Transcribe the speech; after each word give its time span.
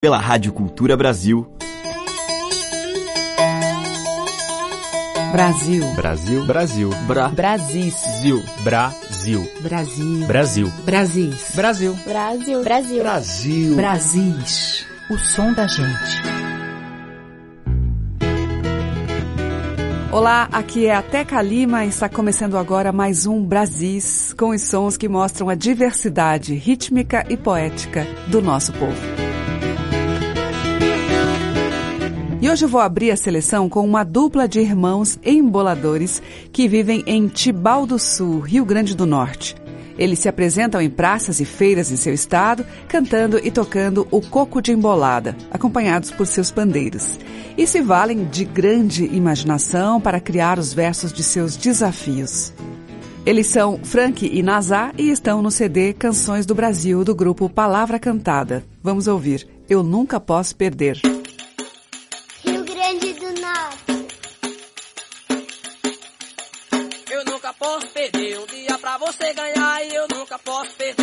pela 0.00 0.16
Rádio 0.16 0.52
Cultura 0.52 0.96
Brasil. 0.96 1.52
Brasil. 5.32 5.94
Brasil. 5.96 6.46
Brasil. 6.46 6.90
Bra. 7.04 7.28
Brasil. 7.28 7.92
Brasil. 8.62 9.42
Brasil. 9.60 10.22
Brasil. 10.30 10.70
Brasil. 10.84 11.42
Brasil. 11.56 11.94
Brasil. 12.04 12.62
Brasil. 12.62 13.02
Brasil. 13.02 13.74
Brasis. 13.74 14.86
O 15.10 15.18
som 15.18 15.52
da 15.52 15.66
gente. 15.66 16.22
Olá, 20.12 20.48
aqui 20.52 20.86
é 20.86 20.94
a 20.94 21.02
Teca 21.02 21.42
Lima 21.42 21.84
e 21.84 21.88
está 21.88 22.08
começando 22.08 22.56
agora 22.56 22.92
mais 22.92 23.26
um 23.26 23.44
Brasis, 23.44 24.32
com 24.32 24.50
os 24.50 24.62
sons 24.62 24.96
que 24.96 25.08
mostram 25.08 25.48
a 25.48 25.56
diversidade 25.56 26.54
rítmica 26.54 27.26
e 27.28 27.36
poética 27.36 28.06
do 28.28 28.40
nosso 28.40 28.72
povo. 28.72 29.27
E 32.40 32.48
hoje 32.48 32.66
vou 32.66 32.80
abrir 32.80 33.10
a 33.10 33.16
seleção 33.16 33.68
com 33.68 33.84
uma 33.84 34.04
dupla 34.04 34.46
de 34.46 34.60
irmãos 34.60 35.18
emboladores 35.24 36.22
que 36.52 36.68
vivem 36.68 37.02
em 37.04 37.26
Tibau 37.26 37.84
do 37.84 37.98
Sul, 37.98 38.38
Rio 38.38 38.64
Grande 38.64 38.94
do 38.94 39.04
Norte. 39.04 39.56
Eles 39.98 40.20
se 40.20 40.28
apresentam 40.28 40.80
em 40.80 40.88
praças 40.88 41.40
e 41.40 41.44
feiras 41.44 41.90
em 41.90 41.96
seu 41.96 42.14
estado, 42.14 42.64
cantando 42.86 43.40
e 43.42 43.50
tocando 43.50 44.06
o 44.12 44.20
coco 44.20 44.62
de 44.62 44.70
embolada, 44.70 45.36
acompanhados 45.50 46.12
por 46.12 46.28
seus 46.28 46.52
pandeiros. 46.52 47.18
E 47.56 47.66
se 47.66 47.80
valem 47.80 48.24
de 48.26 48.44
grande 48.44 49.04
imaginação 49.06 50.00
para 50.00 50.20
criar 50.20 50.60
os 50.60 50.72
versos 50.72 51.12
de 51.12 51.24
seus 51.24 51.56
desafios. 51.56 52.52
Eles 53.26 53.48
são 53.48 53.80
Frank 53.82 54.24
e 54.24 54.40
Nazar 54.44 54.94
e 54.96 55.10
estão 55.10 55.42
no 55.42 55.50
CD 55.50 55.92
Canções 55.92 56.46
do 56.46 56.54
Brasil 56.54 57.02
do 57.02 57.16
grupo 57.16 57.50
Palavra 57.50 57.98
Cantada. 57.98 58.64
Vamos 58.80 59.08
ouvir 59.08 59.44
Eu 59.68 59.82
Nunca 59.82 60.20
Posso 60.20 60.54
Perder. 60.54 61.17
Ganhar. 69.34 69.84
E 69.84 69.94
eu 69.94 70.06
nunca 70.08 70.38
posso 70.38 70.72
perder 70.72 70.97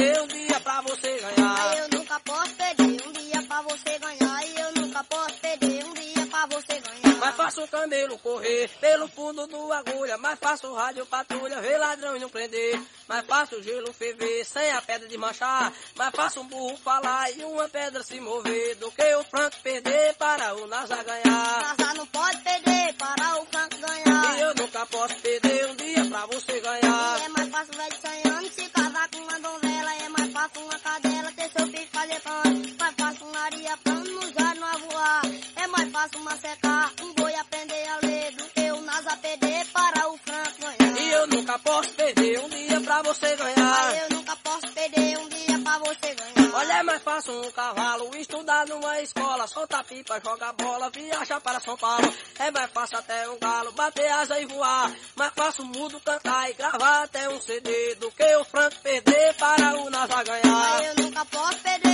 faço 7.45 7.63
o 7.63 7.67
camelo 7.67 8.17
correr 8.17 8.67
pelo 8.81 9.07
fundo 9.07 9.45
do 9.45 9.71
agulha. 9.71 10.17
Mais 10.17 10.39
faço 10.39 10.73
rádio 10.73 11.05
patrulha, 11.05 11.61
ver 11.61 11.77
ladrão 11.77 12.15
e 12.15 12.19
não 12.19 12.27
prender. 12.27 12.81
Mais 13.07 13.23
faço 13.27 13.61
gelo 13.61 13.93
ferver 13.93 14.43
sem 14.43 14.71
a 14.71 14.81
pedra 14.81 15.07
desmanchar. 15.07 15.71
Mais 15.95 16.11
faço 16.15 16.41
um 16.41 16.47
burro 16.47 16.75
falar 16.77 17.29
e 17.37 17.43
uma 17.43 17.69
pedra 17.69 18.01
se 18.01 18.19
mover. 18.19 18.75
Do 18.77 18.91
que 18.91 19.15
o 19.15 19.23
Franco 19.25 19.57
perder 19.61 20.15
para 20.15 20.55
o 20.55 20.65
Nazar 20.65 21.03
ganhar. 21.03 21.77
Nazar 21.77 21.93
não 21.93 22.07
pode 22.07 22.37
perder 22.39 22.95
para 22.95 23.39
o 23.39 23.45
Franco 23.45 23.77
ganhar. 23.77 24.37
E 24.37 24.41
eu 24.41 24.55
nunca 24.55 24.85
posso 24.87 25.15
perder 25.17 25.69
um 25.69 25.75
dia 25.75 26.05
pra 26.09 26.25
você 26.25 26.59
ganhar. 26.59 27.21
É 27.25 27.29
mais 27.29 27.49
fácil 27.51 27.73
velho 27.75 27.95
sonhando 28.01 28.51
se 28.53 28.69
casar 28.69 29.07
com 29.09 29.19
uma 29.19 29.39
donzela. 29.39 29.95
É 30.03 30.09
mais 30.09 30.33
fácil 30.33 30.61
uma 30.63 30.79
cadela 30.79 31.31
ter 31.33 31.51
seu 31.51 31.67
filho 31.67 31.87
fazer 31.93 32.19
pano. 32.21 32.75
Mais 32.79 32.95
fácil 32.97 33.27
um 33.27 33.35
areia 33.35 33.77
plano 33.83 34.03
no 34.03 34.33
já 34.33 34.55
não 34.55 34.67
a 34.67 34.77
voar. 34.77 35.24
É 35.65 35.67
mais 35.67 35.91
fácil 35.91 36.19
uma 36.19 36.37
secar, 36.37 36.91
um 37.01 37.13
boi 37.15 37.33
aprender 37.33 37.87
a 37.89 38.05
ler 38.05 38.31
do 38.33 38.43
que 38.49 38.71
o 38.71 38.81
Nazar 38.81 39.17
perder 39.17 39.65
para 39.73 40.09
o 40.09 40.17
Franco 40.19 40.51
ganhar. 40.59 41.01
E 41.01 41.11
eu 41.11 41.25
nunca 41.25 41.57
posso 41.57 41.89
perder 41.95 42.39
um 42.39 42.49
dia 42.49 42.81
pra 42.81 43.01
você 43.01 43.35
ganhar. 43.35 43.95
Eu 44.03 44.15
nunca 44.15 44.35
posso 44.35 44.71
perder 44.71 45.17
um 45.17 45.27
dia 45.27 45.59
pra 45.63 45.79
você 45.79 46.13
ganhar. 46.13 46.53
Olha, 46.53 46.73
é 46.73 46.83
mais 46.83 47.01
fácil 47.01 47.41
um 47.41 47.51
cavalo 47.51 48.15
estudar 48.15 48.67
numa 48.67 49.01
escola, 49.01 49.47
soltar 49.47 49.83
pipa, 49.85 50.21
jogar 50.23 50.53
bola, 50.53 50.91
viajar 50.91 51.41
para 51.41 51.59
São 51.59 51.75
Paulo. 51.75 52.13
É 52.37 52.51
mais 52.51 52.69
fácil 52.71 52.99
até 52.99 53.27
um 53.31 53.39
galo 53.39 53.71
bater 53.71 54.07
asa 54.11 54.39
e 54.39 54.45
voar. 54.45 54.91
Mais 55.15 55.33
fácil 55.33 55.63
o 55.63 55.67
mudo 55.67 55.99
cantar 56.01 56.47
e 56.47 56.53
gravar 56.53 57.05
até 57.05 57.27
um 57.27 57.41
CD 57.41 57.95
do 57.95 58.11
que 58.11 58.35
o 58.35 58.45
Franco 58.45 58.75
perder 58.83 59.33
para 59.33 59.79
o 59.79 59.89
Nazar 59.89 60.23
ganhar. 60.25 60.83
Eu 60.83 61.03
nunca 61.03 61.25
posso 61.25 61.57
perder 61.57 61.84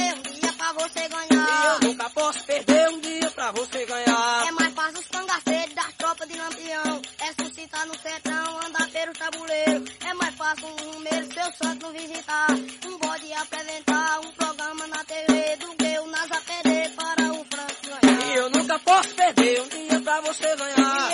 pra 0.61 0.73
você 0.73 0.99
E 0.99 1.07
ganhar. 1.09 1.73
eu 1.81 1.88
nunca 1.89 2.09
posso 2.11 2.44
perder 2.45 2.89
um 2.89 2.99
dia 2.99 3.31
pra 3.31 3.51
você 3.51 3.85
ganhar. 3.85 4.47
É 4.47 4.51
mais 4.51 4.73
fácil 4.75 4.99
os 4.99 5.07
cangaceiros 5.07 5.73
das 5.73 5.94
tropas 5.97 6.27
de 6.27 6.38
lampião. 6.38 7.01
Ressuscitar 7.19 7.88
no 7.88 7.97
sertão, 7.99 8.59
andar 8.67 8.88
pelo 8.91 9.13
tabuleiro. 9.13 9.85
É 10.07 10.13
mais 10.13 10.35
fácil 10.35 10.67
um 10.67 10.94
rumeiro, 10.94 11.33
seu 11.33 11.51
santo 11.53 11.89
visitar. 11.91 12.47
Um 12.85 12.97
bode 13.00 13.33
apresentar 13.33 14.19
um 14.19 14.31
programa 14.33 14.88
na 14.88 15.03
TV 15.03 15.55
do 15.57 15.75
que 15.75 16.00
o 16.00 16.05
perder 16.45 16.89
para 16.95 17.31
o 17.33 17.45
Franco 17.45 18.00
E 18.03 18.07
ganhar. 18.07 18.35
eu 18.35 18.50
nunca 18.51 18.79
posso 18.79 19.09
perder 19.16 19.61
um 19.61 19.67
dia 19.67 20.01
pra 20.01 20.21
você 20.21 20.55
ganhar. 20.55 21.11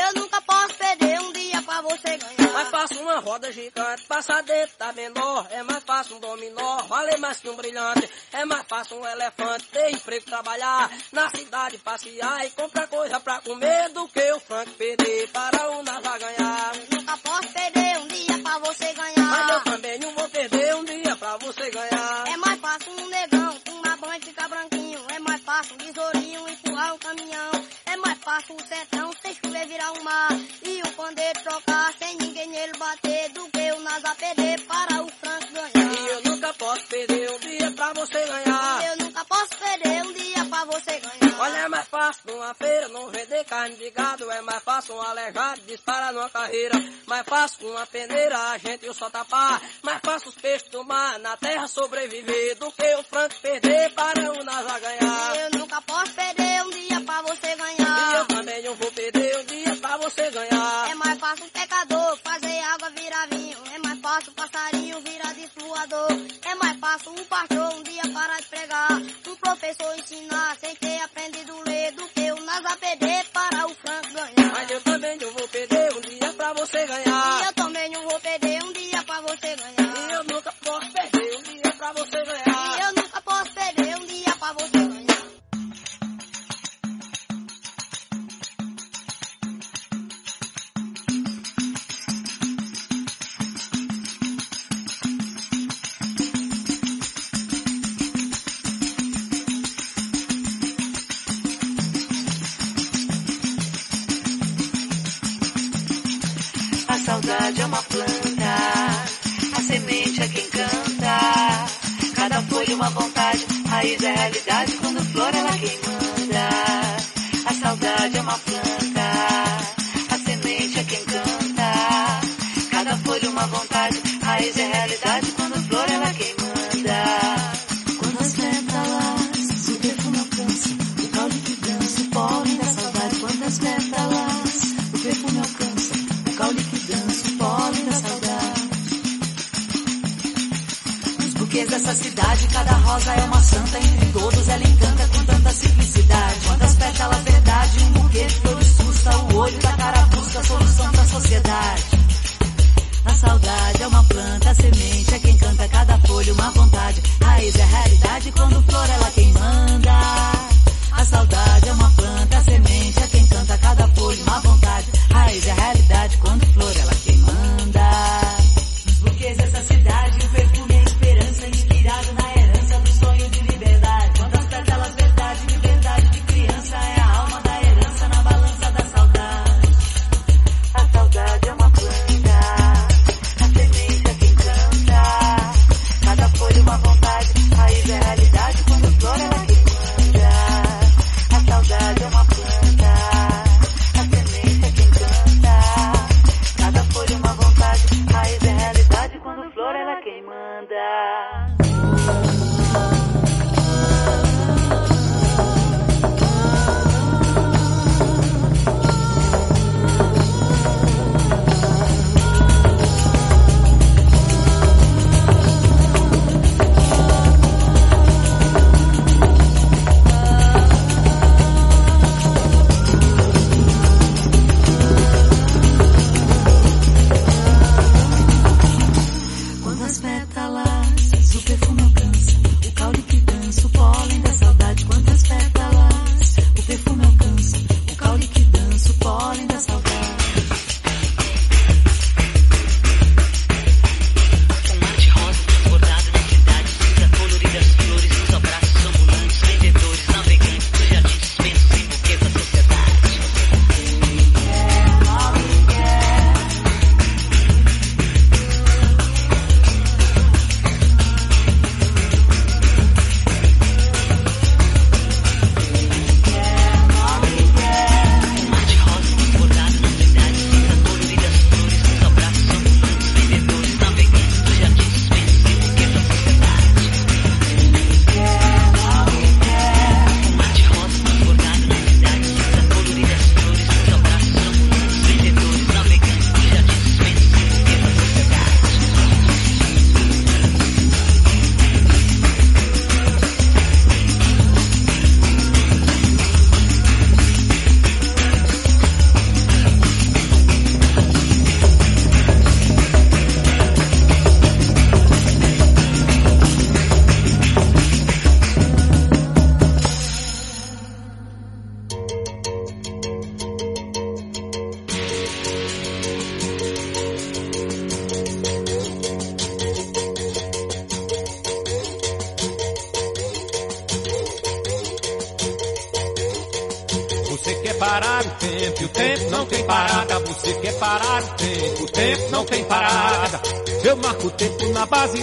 Roda 3.37 3.51
gigante, 3.51 4.03
passar 4.07 4.41
dentro 4.41 4.75
da 4.79 4.91
menor. 4.93 5.47
É 5.51 5.61
mais 5.61 5.83
fácil 5.83 6.15
um 6.15 6.19
dominó, 6.19 6.77
vale 6.87 7.17
mais 7.17 7.39
que 7.39 7.47
um 7.47 7.55
brilhante. 7.55 8.09
É 8.33 8.43
mais 8.45 8.63
fácil 8.67 8.97
um 8.97 9.05
elefante 9.07 9.67
ter 9.67 9.91
emprego, 9.91 10.25
trabalhar 10.25 10.89
na 11.11 11.29
cidade, 11.29 11.77
passear 11.77 12.45
e 12.45 12.49
comprar 12.51 12.87
coisa 12.87 13.19
pra 13.19 13.39
comer 13.41 13.89
do 13.89 14.07
que 14.07 14.31
o 14.31 14.39
Frank 14.39 14.71
perder 14.71 15.29
para 15.29 15.69
o 15.69 15.83
Nazar 15.83 16.19
ganhar. 16.19 16.71
Nunca 16.91 17.17
posso 17.17 17.47
perder 17.53 17.99
um 17.99 18.07
dia 18.07 18.39
pra 18.41 18.57
você 18.57 18.93
Mas 18.97 19.15
eu 19.15 19.15
ganhar. 19.15 19.63
também 19.63 19.99
não 19.99 20.11
vou 20.15 20.29
perder 20.29 20.75
um 20.75 20.83
dia 20.83 21.15
pra 21.15 21.37
você 21.37 21.69
ganhar. 21.69 22.23
É 22.27 22.37
mais 22.37 22.59
fácil 22.59 22.91
um 22.91 23.07
negão 23.07 23.59
tomar 23.59 23.97
banho 23.97 24.19
e 24.19 24.25
ficar 24.25 24.47
branquinho. 24.49 25.05
É 25.09 25.19
mais 25.19 25.41
fácil 25.43 25.75
um 25.75 25.77
besourinho 25.77 26.49
empurrar 26.49 26.95
um 26.95 26.97
caminhão. 26.97 27.56
É 27.97 27.99
mais 27.99 28.19
fácil 28.19 28.55
o 28.55 28.67
sertão 28.67 29.11
sem 29.23 29.33
chover 29.33 29.67
virar 29.67 29.91
um 29.93 30.03
mar. 30.03 30.29
E 30.63 30.81
o 30.87 30.91
pandeiro 30.93 31.39
trocar 31.41 31.91
sem 31.97 32.15
ninguém 32.17 32.47
nele 32.47 32.73
bater. 32.77 33.29
Do 33.31 33.49
que 33.49 33.71
o 33.71 33.79
Nazar 33.81 34.15
perder 34.15 34.61
para 34.61 35.01
o 35.01 35.07
Franco 35.07 35.47
E 35.49 35.79
ganhar. 35.79 36.07
eu 36.11 36.21
nunca 36.31 36.53
posso 36.53 36.85
perder 36.85 37.31
um 37.31 37.39
dia 37.39 37.71
pra 37.71 37.93
você 37.93 38.23
ganhar. 38.25 39.06
Perder 39.81 40.03
um 40.03 40.13
dia 40.13 40.45
pra 40.45 40.65
você 40.65 40.99
ganhar. 40.99 41.39
Olha, 41.39 41.57
é 41.57 41.67
mais 41.67 41.87
fácil 41.87 42.21
numa 42.27 42.53
feira 42.55 42.87
não 42.89 43.09
vender 43.09 43.43
carne 43.45 43.75
de 43.75 43.89
gado. 43.91 44.29
É 44.31 44.41
mais 44.41 44.63
fácil 44.63 44.95
um 44.95 45.01
aleijado 45.01 45.61
disparar 45.61 46.11
numa 46.13 46.29
carreira. 46.29 46.75
Mais 47.05 47.23
fácil 47.25 47.59
com 47.59 47.65
uma 47.67 47.85
peneira 47.85 48.37
a 48.51 48.57
gente 48.57 48.91
só 48.93 49.09
tapar. 49.09 49.61
Mais 49.83 49.99
fácil 50.03 50.29
os 50.29 50.35
peixes 50.35 50.67
do 50.69 50.83
mar 50.83 51.19
na 51.19 51.37
terra 51.37 51.67
sobreviver 51.67 52.55
do 52.57 52.71
que 52.71 52.95
o 52.95 53.03
Franco 53.03 53.35
perder 53.41 53.91
para 53.93 54.31
o 54.31 54.43
Nazar 54.43 54.79
ganhar. 54.79 55.35
Eu 55.35 55.59
nunca 55.59 55.81
posso 55.83 56.11
perder 56.13 56.63
um 56.65 56.69
dia 56.71 57.01
pra 57.01 57.21
você 57.21 57.47
E 57.47 57.51
eu 57.51 57.57
ganhar. 57.57 58.25
também 58.27 58.63
não 58.63 58.75
vou 58.75 58.91
perder 58.91 59.37
um 59.39 59.45
dia 59.45 59.75
pra 59.77 59.97
você 59.97 60.31
ganhar. 60.31 60.89
É 60.89 60.95
mais 60.95 61.19
fácil 61.19 61.45
um 61.45 61.49
pecador 61.49 62.17
fazer 62.23 62.59
água 62.59 62.89
virar 62.89 63.27
vinho. 63.27 63.57
É 63.75 63.77
mais 63.77 63.99
fácil 63.99 64.31
um 64.31 64.35
passarinho 64.35 64.99
virar 65.01 65.33
desfluador. 65.33 66.07
Mais 66.59 66.79
fácil 66.79 67.11
um 67.11 67.25
pastor 67.25 67.73
um 67.75 67.83
dia 67.83 68.01
parar 68.13 68.39
de 68.39 68.47
pregar. 68.47 69.01
Um 69.27 69.35
professor 69.35 69.97
ensinar 69.97 70.57
sem 70.57 70.75
ter 70.75 71.01
aprendido 71.01 71.53
ler. 71.65 71.91
Do 71.93 72.07
que 72.09 72.31
o 72.31 72.41
Nazar 72.43 72.77
perder 72.77 73.25
para 73.33 73.65
o 73.67 73.75
Franco 73.75 74.06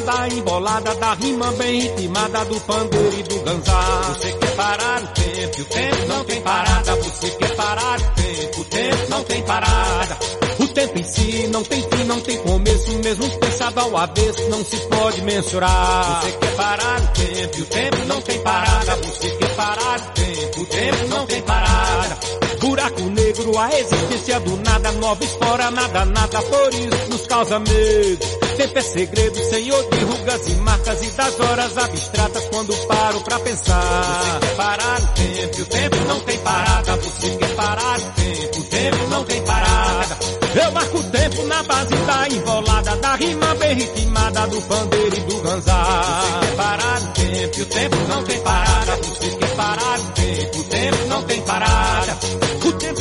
da 0.04 0.28
embolada, 0.28 0.94
da 0.96 1.14
rima 1.14 1.50
bem 1.52 1.80
ritmada, 1.80 2.44
do 2.44 2.60
pandeiro 2.60 3.18
e 3.18 3.22
do 3.22 3.40
ganzá. 3.40 4.02
Você 4.08 4.32
quer 4.32 4.54
parar 4.54 5.02
o 5.02 5.06
tempo, 5.08 5.60
o 5.60 5.64
tempo 5.64 6.06
não 6.08 6.24
tem 6.24 6.40
parada. 6.42 6.96
Você 6.96 7.30
quer 7.30 7.56
parar 7.56 7.98
o 7.98 8.02
tempo, 8.14 8.60
o 8.60 8.64
tempo 8.64 9.10
não 9.10 9.24
tem 9.24 9.42
parada. 9.42 10.18
O 10.58 10.68
tempo 10.68 10.98
em 10.98 11.04
si 11.04 11.48
não 11.48 11.62
tem 11.64 11.82
fim, 11.82 12.04
não 12.04 12.20
tem 12.20 12.36
começo, 12.38 12.92
mesmo 13.02 13.30
pensado 13.38 13.80
ao 13.80 13.96
avesso, 13.96 14.48
não 14.50 14.64
se 14.64 14.76
pode 14.76 15.22
mensurar. 15.22 16.22
Você 16.22 16.32
quer 16.32 16.56
parar 16.56 17.00
o 17.00 17.06
tempo, 17.08 17.58
o 17.60 17.66
tempo 17.66 18.04
não 18.06 18.20
tem 18.20 18.38
parada. 18.40 18.96
Você 18.96 19.30
quer 19.30 19.56
parar 19.56 20.00
o 20.00 20.12
tempo, 20.12 20.60
o 20.60 20.66
tempo 20.66 21.08
não 21.08 21.26
tem 21.26 21.42
parada. 21.42 22.18
Buraco 22.60 23.02
negro, 23.02 23.58
a 23.58 23.78
existência 23.78 24.40
do 24.40 24.56
nada, 24.58 24.92
nova 24.92 25.22
história, 25.24 25.70
nada, 25.70 26.04
nada, 26.06 26.42
por 26.42 26.74
isso 26.74 27.10
nos 27.10 27.26
causa 27.26 27.58
medo. 27.58 28.43
Tempo 28.64 28.78
é 28.78 28.82
segredo, 28.82 29.38
senhor 29.50 29.90
de 29.90 30.04
rugas 30.04 30.48
e 30.48 30.54
marcas 30.54 31.02
e 31.02 31.10
das 31.10 31.38
horas 31.38 31.76
abstratas 31.76 32.48
quando 32.48 32.74
paro 32.86 33.20
pra 33.20 33.38
pensar. 33.40 33.82
Você 33.82 34.46
quer 34.46 34.56
parar 34.56 35.00
o 35.02 35.06
tempo, 35.08 35.60
o 35.60 35.66
tempo 35.66 35.96
não 36.08 36.20
tem 36.20 36.38
parada. 36.38 36.96
Você 36.96 37.36
quer 37.36 37.56
parar 37.56 37.98
o 37.98 38.12
tempo, 38.12 38.58
o 38.58 38.64
tempo 38.64 39.08
não 39.10 39.24
tem 39.24 39.42
parada. 39.42 40.18
Eu 40.54 40.72
marco 40.72 40.96
o 40.96 41.02
tempo 41.02 41.42
na 41.42 41.62
base 41.62 41.94
da 41.94 42.28
envolada, 42.28 42.96
da 42.96 43.14
rima 43.16 43.54
bem 43.56 43.74
ritmada, 43.74 44.46
do 44.46 44.62
pandeiro 44.62 45.14
e 45.14 45.20
do 45.20 45.40
ganzá. 45.42 45.84
Você 45.84 46.46
quer 46.46 46.56
parar 46.56 47.02
o 47.02 47.06
tempo, 47.08 47.60
o 47.60 47.66
tempo 47.66 47.96
não 48.08 48.24
tem 48.24 48.40
parada. 48.40 48.96
Você 48.96 49.28
quer 49.28 49.56
parar 49.56 49.98
o 49.98 50.12
tempo, 50.12 50.58
o 50.58 50.64
tempo 50.64 51.06
não 51.08 51.22
tem 51.24 51.42
parada. 51.42 52.18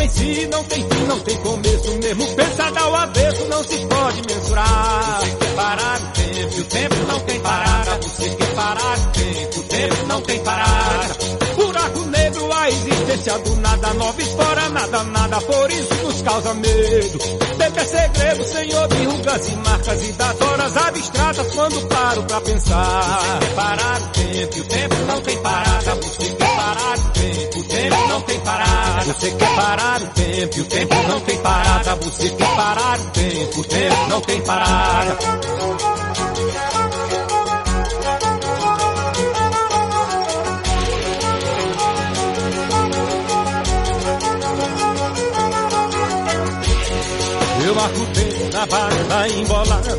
Si 0.10 0.48
não 0.48 0.64
tem 0.66 0.90
fim, 0.90 1.06
não 1.06 1.20
tem 1.22 1.38
começo, 1.38 1.92
mesmo 2.00 2.36
pensado 2.36 2.78
ao 2.80 2.96
avesso, 2.96 3.46
não 3.46 3.64
se 3.64 3.78
pode 3.88 4.22
mensurar. 4.28 5.20
Você 5.20 5.36
quer 5.36 5.56
parar 5.56 6.02
o 6.02 6.12
tempo, 6.12 6.60
o 6.60 6.64
tempo 6.66 6.96
não 7.08 7.20
tem 7.22 7.40
parada. 7.40 8.00
Você 8.02 8.30
quer 8.30 8.56
parar 8.56 8.98
o 8.98 9.12
tempo, 9.12 9.60
o 9.60 9.64
tempo 9.64 10.08
não 10.08 10.22
tem 10.22 10.40
parada. 10.44 11.18
Buraco 11.56 12.00
negro, 12.02 12.52
a 12.52 12.70
existência 12.70 13.40
do 13.40 13.56
nada, 13.58 13.94
nova 13.94 14.22
história, 14.22 14.70
nada, 14.70 15.04
nada, 15.04 15.42
por 15.42 15.72
isso 15.72 15.96
nos 16.04 16.22
causa 16.22 16.54
medo. 16.54 17.20
Tempo 17.58 17.80
é 17.80 17.86
segredo, 17.86 18.44
senhor 18.44 18.88
de 18.88 19.04
rugas 19.06 19.48
e 19.48 19.56
marcas 19.56 20.08
e 20.08 20.12
das 20.14 20.42
horas 20.42 20.78
abstratas 20.78 21.56
quando 21.56 21.88
paro 21.88 22.24
pra 22.24 22.42
pensar. 22.42 23.20
Você 23.22 23.46
quer 23.46 23.56
parar 23.56 24.02
o 24.02 24.08
tempo, 24.10 24.60
o 24.60 24.64
tempo 24.64 24.96
não 25.08 25.22
tem 25.22 25.42
parada. 25.42 25.96
Você 25.96 26.34
quer 26.34 26.56
parar 26.56 26.98
o 26.98 27.10
tempo, 27.12 27.63
tempo 27.84 28.08
não 28.08 28.22
tem 28.22 28.40
parada. 28.40 29.14
Você 29.14 29.32
quer 29.32 29.56
parar 29.56 30.02
o 30.02 30.08
tempo, 30.08 30.60
o 30.60 30.66
tempo 30.66 30.96
não 31.08 31.20
tem 31.22 31.38
parada. 31.40 31.96
Você 31.96 32.30
quer 32.30 32.56
parar 32.56 33.00
o 33.00 33.10
tempo, 33.10 33.60
o 33.60 33.64
tempo 33.64 34.08
não 34.10 34.22
tem 34.22 34.42
parada. 34.42 35.18
Eu 47.66 47.80
tempo 48.08 48.52
na 48.52 48.66
barra 48.66 49.04
da 49.04 49.30
embolada, 49.30 49.96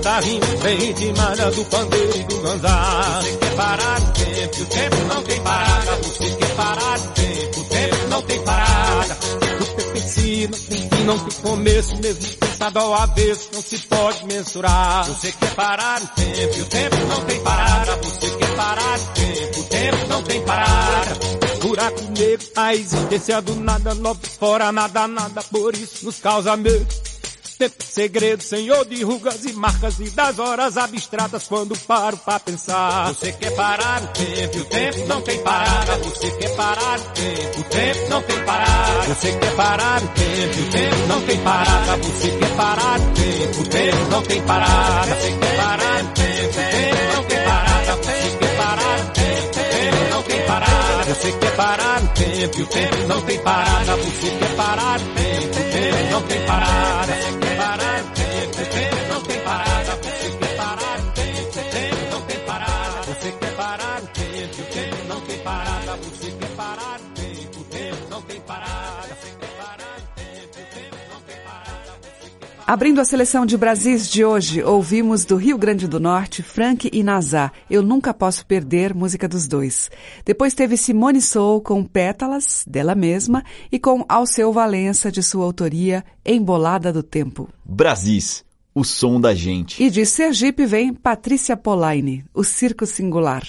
bem 0.62 0.76
ritmada 0.76 1.50
do 1.50 1.64
pandeiro 1.64 2.16
e 2.16 2.24
do 2.24 2.38
ganzá. 2.42 3.20
Você 3.20 3.36
quer 3.36 3.56
parar 3.56 4.00
o 4.00 4.12
tempo, 4.12 4.62
o 4.62 4.66
tempo 4.66 4.96
não 5.08 5.22
tem 5.22 5.40
parada. 5.40 5.96
Você 6.02 6.30
quer 6.30 6.54
parar 6.54 6.98
o 6.98 7.08
tempo, 7.08 7.63
tempo 7.88 8.08
não 8.08 8.22
tem 8.22 8.42
parada. 8.44 9.14
O 9.14 9.38
tempo 9.38 9.80
não 9.80 9.92
tem 9.92 10.08
fim, 10.08 10.48
não 11.04 11.18
tem 11.18 11.40
começo, 11.42 11.96
mesmo 11.96 12.36
pensado 12.36 12.78
ao 12.78 12.94
avesso, 12.94 13.50
não 13.52 13.62
se 13.62 13.78
pode 13.78 14.24
mensurar. 14.26 15.06
Você 15.06 15.32
quer 15.32 15.54
parar 15.54 16.02
o 16.02 16.06
tempo, 16.08 16.56
e 16.56 16.60
o 16.60 16.66
tempo 16.66 16.96
não 17.08 17.24
tem 17.24 17.40
parada. 17.42 17.96
Você 17.96 18.30
quer 18.30 18.56
parar 18.56 18.98
o 18.98 19.06
tempo, 19.14 19.60
o 19.60 19.64
tempo 19.64 20.06
não 20.08 20.22
tem 20.22 20.42
parada. 20.42 21.14
Buraco 21.60 22.02
negro, 22.18 22.46
a 22.56 22.74
existência 22.74 23.40
do 23.42 23.54
nada, 23.56 23.94
nova 23.94 24.20
fora, 24.38 24.70
nada, 24.70 25.08
nada, 25.08 25.42
por 25.44 25.74
isso 25.74 26.04
nos 26.04 26.18
causa 26.18 26.56
medo. 26.56 26.86
Tempo 27.56 27.84
segredo, 27.84 28.42
senhor 28.42 28.84
de 28.84 29.04
rugas 29.04 29.44
e 29.44 29.52
marcas 29.52 30.00
e 30.00 30.10
das 30.10 30.40
horas 30.40 30.76
abstratas 30.76 31.46
quando 31.46 31.78
paro 31.78 32.16
pra 32.16 32.40
pensar. 32.40 33.14
Você 33.14 33.32
quer 33.32 33.54
parar 33.54 34.02
o 34.02 34.06
tempo, 34.08 34.58
o 34.58 34.64
tempo 34.64 35.06
não 35.06 35.22
tem 35.22 35.38
parada. 35.40 35.96
Você 35.98 36.30
quer 36.32 36.56
parar 36.56 36.98
o 36.98 37.02
tempo, 37.12 37.60
o 37.60 37.64
tempo 37.64 38.08
não 38.10 38.22
tem 38.22 38.44
parada. 38.44 39.14
Você 39.14 39.32
quer 39.32 39.54
parar 39.54 40.02
o 40.02 40.08
tempo, 40.08 40.58
e 40.58 40.62
o 40.62 40.70
tempo 40.70 41.06
não 41.06 41.20
tem 41.22 41.38
parada. 41.38 41.96
Você 41.96 42.30
quer 42.30 42.56
parar 42.56 43.00
o 43.00 43.12
tempo, 43.14 43.60
o 43.60 43.64
tempo 43.68 44.10
não 44.10 44.22
tem 44.22 44.42
parada. 44.42 45.14
Você 45.14 45.30
quer 45.38 45.56
parar 45.56 46.02
o 46.02 46.06
tempo, 46.10 46.48
o 46.48 46.70
tempo 46.70 47.14
não 47.14 47.24
tem 47.24 47.44
parada. 47.44 47.94
Você 47.94 48.38
quer 48.40 48.56
parar 48.56 48.98
o 48.98 49.10
tempo, 49.12 49.46
o 49.46 49.64
tempo 49.64 50.10
não 50.10 50.22
tem 50.22 50.46
parada. 50.46 51.14
Você 51.14 51.32
quer 51.32 51.56
parar 51.56 52.02
o 52.02 52.08
tempo, 52.08 52.62
o 52.62 52.66
tempo 52.66 53.08
não 53.08 53.22
tem 53.22 53.38
parada. 53.38 53.96
Você 53.96 54.30
quer 54.38 54.56
parar 54.56 55.00
o 55.00 55.04
tempo, 55.14 55.60
o 55.60 55.72
tempo 55.72 56.10
não 56.10 56.22
tem 56.22 56.46
parada. 56.46 57.43
Abrindo 72.66 72.98
a 72.98 73.04
seleção 73.04 73.44
de 73.44 73.58
Brasis 73.58 74.08
de 74.08 74.24
hoje, 74.24 74.62
ouvimos 74.62 75.26
do 75.26 75.36
Rio 75.36 75.58
Grande 75.58 75.86
do 75.86 76.00
Norte, 76.00 76.42
Frank 76.42 76.88
e 76.90 77.02
Nazar. 77.02 77.52
Eu 77.68 77.82
nunca 77.82 78.14
posso 78.14 78.46
perder, 78.46 78.94
música 78.94 79.28
dos 79.28 79.46
dois. 79.46 79.90
Depois 80.24 80.54
teve 80.54 80.78
Simone 80.78 81.20
Soul 81.20 81.60
com 81.60 81.84
Pétalas, 81.84 82.64
dela 82.66 82.94
mesma, 82.94 83.44
e 83.70 83.78
com 83.78 84.02
Alceu 84.08 84.50
Valença, 84.50 85.12
de 85.12 85.22
sua 85.22 85.44
autoria, 85.44 86.02
Embolada 86.24 86.90
do 86.90 87.02
Tempo. 87.02 87.50
Brasis, 87.62 88.42
o 88.74 88.82
som 88.82 89.20
da 89.20 89.34
gente. 89.34 89.82
E 89.82 89.90
de 89.90 90.06
Sergipe 90.06 90.64
vem 90.64 90.94
Patrícia 90.94 91.58
Polaine, 91.58 92.24
O 92.32 92.42
Circo 92.42 92.86
Singular. 92.86 93.42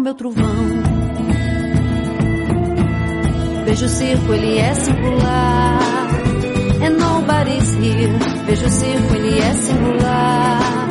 Com 0.00 0.04
meu 0.04 0.14
trovão. 0.14 0.44
Vejo 3.66 3.84
o 3.84 3.88
circo, 3.88 4.32
ele 4.32 4.58
é 4.58 4.74
singular. 4.74 6.08
And 6.82 6.96
nobody's 6.96 7.74
here. 7.74 8.12
Vejo 8.46 8.66
o 8.66 8.70
circo, 8.70 9.14
ele 9.14 9.38
é 9.38 9.52
singular. 9.52 10.88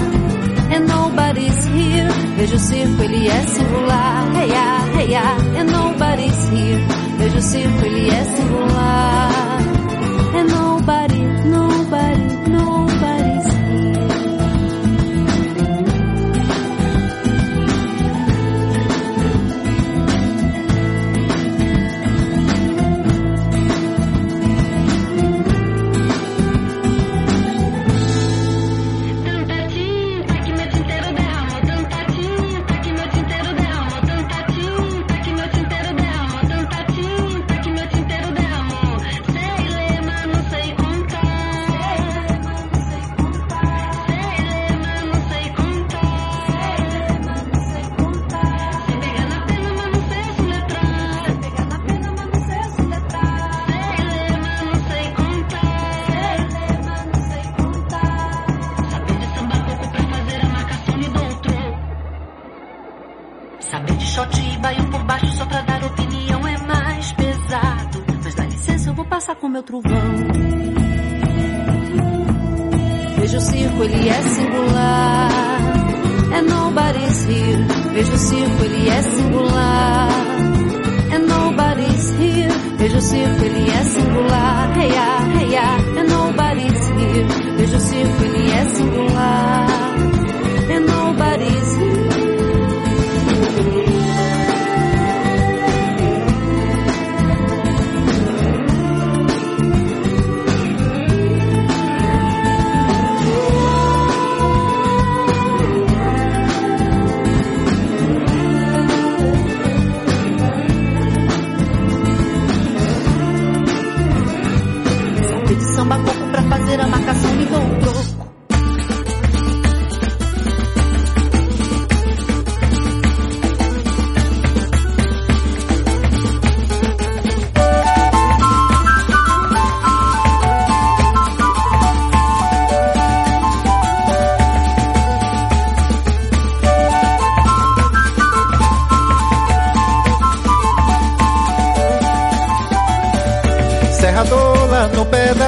And 0.71 0.85
nobody's 0.87 1.65
here. 1.65 2.09
Vejo 2.37 2.55
o 2.55 2.59
circo, 2.59 3.01
ele 3.01 3.27
é 3.27 3.47
singular. 3.47 4.23
Hey 4.35 4.49
ya, 4.49 4.99
hey 4.99 5.11
ya. 5.11 5.37
And 5.59 5.71
nobody's 5.71 6.49
here. 6.49 6.85
Vejo 7.17 7.37
o 7.37 7.41
circo, 7.41 7.85
ele 7.85 8.09
é 8.09 8.23
singular. 8.23 9.29
And 10.35 10.47
nobody, 10.47 11.08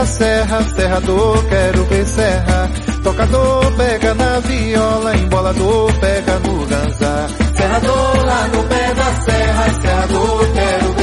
da 0.02 0.06
serra, 0.06 0.64
serrador 0.76 1.46
quero 1.48 1.86
ver 1.86 2.06
serra. 2.06 2.70
Tocador 3.04 3.72
pega 3.78 4.14
na 4.16 4.40
viola, 4.40 5.16
embolador 5.16 5.94
pega 6.00 6.40
no 6.40 6.66
ganzá. 6.66 7.28
Serrador 7.56 8.26
lá 8.26 8.48
no 8.48 8.64
pé 8.64 8.94
da 8.96 9.16
serra, 9.22 9.74
serrador 9.82 10.48
quero 10.54 10.94
ver 10.94 11.01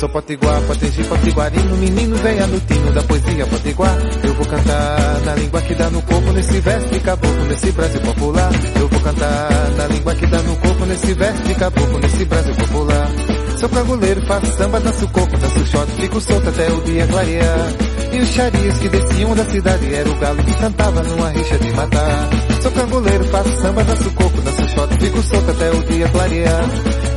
Sou 0.00 0.08
potiguar, 0.08 0.62
potegi, 0.62 1.04
potiguarino, 1.04 1.76
menino 1.76 2.16
venha 2.16 2.46
no 2.46 2.58
da 2.94 3.02
poesia 3.02 3.46
potiguar. 3.46 3.98
Eu 4.24 4.32
vou 4.32 4.46
cantar 4.46 5.20
na 5.26 5.34
língua 5.34 5.60
que 5.60 5.74
dá 5.74 5.90
no 5.90 6.00
corpo, 6.00 6.32
nesse 6.32 6.58
verso 6.58 6.88
de 6.88 7.00
caboclo, 7.00 7.44
nesse 7.44 7.70
Brasil 7.70 8.00
popular. 8.00 8.50
Eu 8.80 8.88
vou 8.88 9.00
cantar 9.02 9.70
na 9.76 9.86
língua 9.88 10.14
que 10.14 10.26
dá 10.26 10.38
no 10.38 10.56
corpo, 10.56 10.86
nesse 10.86 11.12
verso 11.12 11.42
de 11.42 11.54
caboclo, 11.54 11.98
nesse 11.98 12.24
Brasil 12.24 12.54
popular. 12.54 13.08
Sou 13.58 13.68
cangoleiro, 13.68 14.24
faço 14.24 14.46
samba, 14.56 14.80
danço 14.80 15.06
coco, 15.08 15.36
danço 15.36 15.66
shot, 15.66 15.92
fico 15.92 16.18
solto 16.18 16.48
até 16.48 16.72
o 16.72 16.80
dia 16.80 17.06
clarear. 17.06 17.89
E 18.12 18.18
os 18.18 18.28
charias 18.28 18.78
que 18.78 18.88
desciam 18.88 19.34
da 19.34 19.44
cidade 19.44 19.94
era 19.94 20.10
o 20.10 20.14
galo 20.16 20.42
que 20.42 20.54
cantava 20.54 21.02
numa 21.02 21.28
rixa 21.30 21.58
de 21.58 21.72
matar. 21.72 22.28
Sou 22.62 22.72
cangoleiro, 22.72 23.24
faço 23.24 23.60
samba, 23.60 23.84
danço 23.84 24.10
coco, 24.10 24.40
danço 24.42 24.68
shot, 24.68 24.94
fico 25.00 25.22
solto 25.22 25.50
até 25.50 25.70
o 25.70 25.82
dia 25.84 26.08
clarear. 26.08 26.64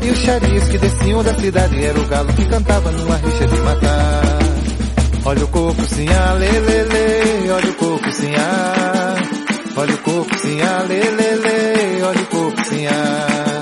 E 0.04 0.10
os 0.12 0.20
charias 0.20 0.68
que 0.68 0.78
desciam 0.78 1.24
da 1.24 1.34
cidade 1.34 1.84
era 1.84 2.00
o 2.00 2.06
galo 2.06 2.34
que 2.34 2.46
cantava 2.46 2.92
numa 2.92 3.16
rixa 3.18 3.48
de 3.48 3.58
matar. 3.62 4.24
Olha 5.26 5.44
o 5.46 5.48
coco 5.48 5.82
sim, 5.88 6.06
lê, 6.06 6.60
lê, 6.60 6.84
lê, 6.84 7.52
olha 7.52 7.70
o 7.70 7.74
coco 7.76 8.12
sim. 8.12 8.34
Olha 9.76 9.96
o 9.96 9.98
coco 10.00 10.38
sim, 10.40 10.58
lê, 10.88 11.00
lê, 11.00 11.36
lê, 11.36 12.04
olha 12.04 12.22
o 12.22 12.26
coco 12.26 12.66
sim. 12.66 13.53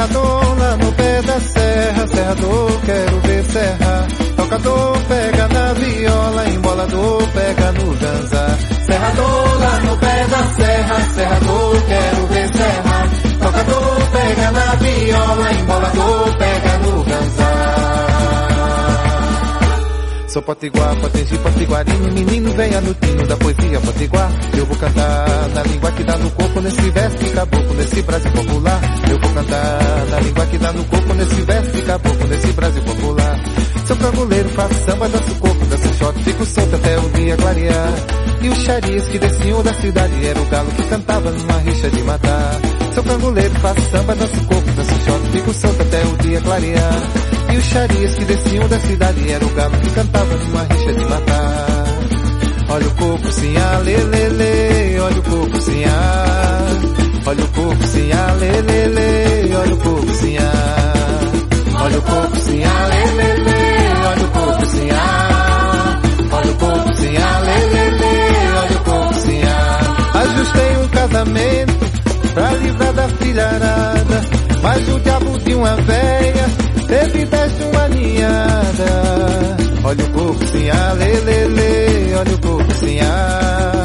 Serrador 0.00 0.58
lá 0.58 0.76
no 0.78 0.92
pé 0.92 1.20
da 1.20 1.40
serra, 1.40 2.06
serrador, 2.06 2.80
quero 2.86 3.20
ver 3.20 3.44
serra. 3.44 4.06
Tocador 4.34 4.98
pega 5.06 5.48
na 5.48 5.72
viola, 5.74 6.48
embolador 6.48 7.28
pega 7.34 7.72
no 7.72 7.94
ganzá. 7.98 8.58
Serrador 8.86 9.60
lá 9.60 9.80
no 9.80 9.98
pé 9.98 10.26
da 10.26 10.54
serra, 10.54 11.00
serrador, 11.14 11.82
quero 11.82 12.26
ver 12.28 12.48
serra. 12.56 13.08
Tocador 13.40 14.10
pega 14.10 14.50
na 14.52 14.74
viola, 14.76 15.52
embolador 15.52 16.36
pega 16.38 16.78
Sou 20.30 20.40
potiguar, 20.42 20.94
potegi, 21.00 21.36
potiguarino, 21.38 22.12
menino 22.12 22.52
venha 22.52 22.80
no 22.82 22.94
tino 22.94 23.26
da 23.26 23.36
poesia 23.36 23.80
potiguar. 23.80 24.30
Eu 24.56 24.64
vou 24.64 24.76
cantar 24.76 25.26
na 25.52 25.62
língua 25.64 25.90
que 25.90 26.04
dá 26.04 26.16
no 26.18 26.30
corpo, 26.30 26.60
nesse 26.60 26.90
verso 26.90 27.18
de 27.18 27.30
caboclo, 27.30 27.74
nesse 27.74 28.02
Brasil 28.02 28.30
popular. 28.30 28.80
Eu 29.10 29.18
vou 29.18 29.30
cantar 29.32 30.06
na 30.08 30.20
língua 30.20 30.46
que 30.46 30.58
dá 30.58 30.72
no 30.72 30.84
corpo, 30.84 31.14
nesse 31.14 31.40
verso 31.40 31.70
de 31.72 31.82
caboclo, 31.82 32.26
nesse 32.28 32.52
Brasil 32.52 32.82
popular. 32.84 33.40
Sou 33.88 33.96
cangoleiro, 33.96 34.48
faço 34.50 34.74
samba, 34.84 35.08
danço 35.08 35.34
coco, 35.34 35.66
danço 35.66 35.94
shot, 35.94 36.22
fico 36.22 36.46
solto 36.46 36.76
até 36.76 36.98
o 37.00 37.08
dia 37.08 37.36
clarear. 37.36 37.92
E 38.40 38.48
os 38.50 38.58
charias 38.58 39.08
que 39.08 39.18
desciam 39.18 39.62
da 39.64 39.74
cidade 39.74 40.26
era 40.26 40.40
o 40.40 40.44
galo 40.46 40.70
que 40.70 40.82
cantava 40.84 41.30
numa 41.32 41.58
rixa 41.58 41.90
de 41.90 42.02
matar. 42.04 42.60
Sou 42.94 43.02
cangoleiro, 43.02 43.54
faço 43.56 43.80
samba, 43.90 44.14
danço 44.14 44.44
coco, 44.46 44.70
danço 44.76 44.94
shot, 45.04 45.30
fico 45.32 45.54
solto 45.54 45.82
até 45.82 46.04
o 46.04 46.16
dia 46.18 46.40
clarear. 46.40 47.29
E 47.52 47.56
os 47.56 47.64
charias 47.64 48.14
que 48.14 48.24
desciam 48.24 48.68
da 48.68 48.78
cidade 48.80 49.32
era 49.32 49.44
o 49.44 49.48
galo 49.50 49.76
que 49.80 49.90
cantava 49.90 50.36
numa 50.36 50.62
rixa 50.64 50.92
de 50.92 51.04
matar. 51.06 51.86
Olha 52.68 52.86
o 52.86 52.90
coco 52.94 53.32
sim, 53.32 53.54
olha 53.56 55.18
o 55.18 55.22
coco 55.22 55.60
sim. 55.60 55.84
Olha 57.26 57.44
o 57.44 57.48
coco 57.48 57.86
sim, 57.86 58.10
olha 59.56 59.74
o 59.74 59.78
coco 59.78 60.12
sim. 60.14 60.36
Olha 61.82 61.98
o 61.98 62.02
coco 62.02 62.36
sim, 62.36 62.62
olha 62.64 64.24
o 64.24 64.30
coco 64.30 64.66
sim. 64.66 64.88
Olha 66.32 66.50
o 66.50 66.54
coco 66.56 66.96
sim, 66.96 67.16
olha 68.56 68.76
o 68.76 68.84
coco 68.84 69.14
sim. 69.14 69.40
Ajustei 70.14 70.76
um 70.76 70.88
casamento 70.88 71.74
pra 72.34 72.50
livrar 72.52 72.92
da 72.92 73.08
filharada, 73.08 74.20
mas 74.62 74.88
o 74.88 75.00
diabo 75.00 75.38
de 75.40 75.54
uma 75.54 75.76
véia 75.76 76.59
teve 76.90 77.24
dez 77.24 77.56
de 77.56 77.62
uma 77.64 77.88
ninhada. 77.88 78.90
Olha 79.84 80.04
o 80.04 80.10
coco 80.10 80.46
sim, 80.48 80.68
lê, 80.98 81.20
lê, 81.20 81.44
lê, 81.46 82.14
olha 82.16 82.34
o 82.34 82.38
coco 82.40 82.74
sim, 82.74 82.98
ah. 83.00 83.84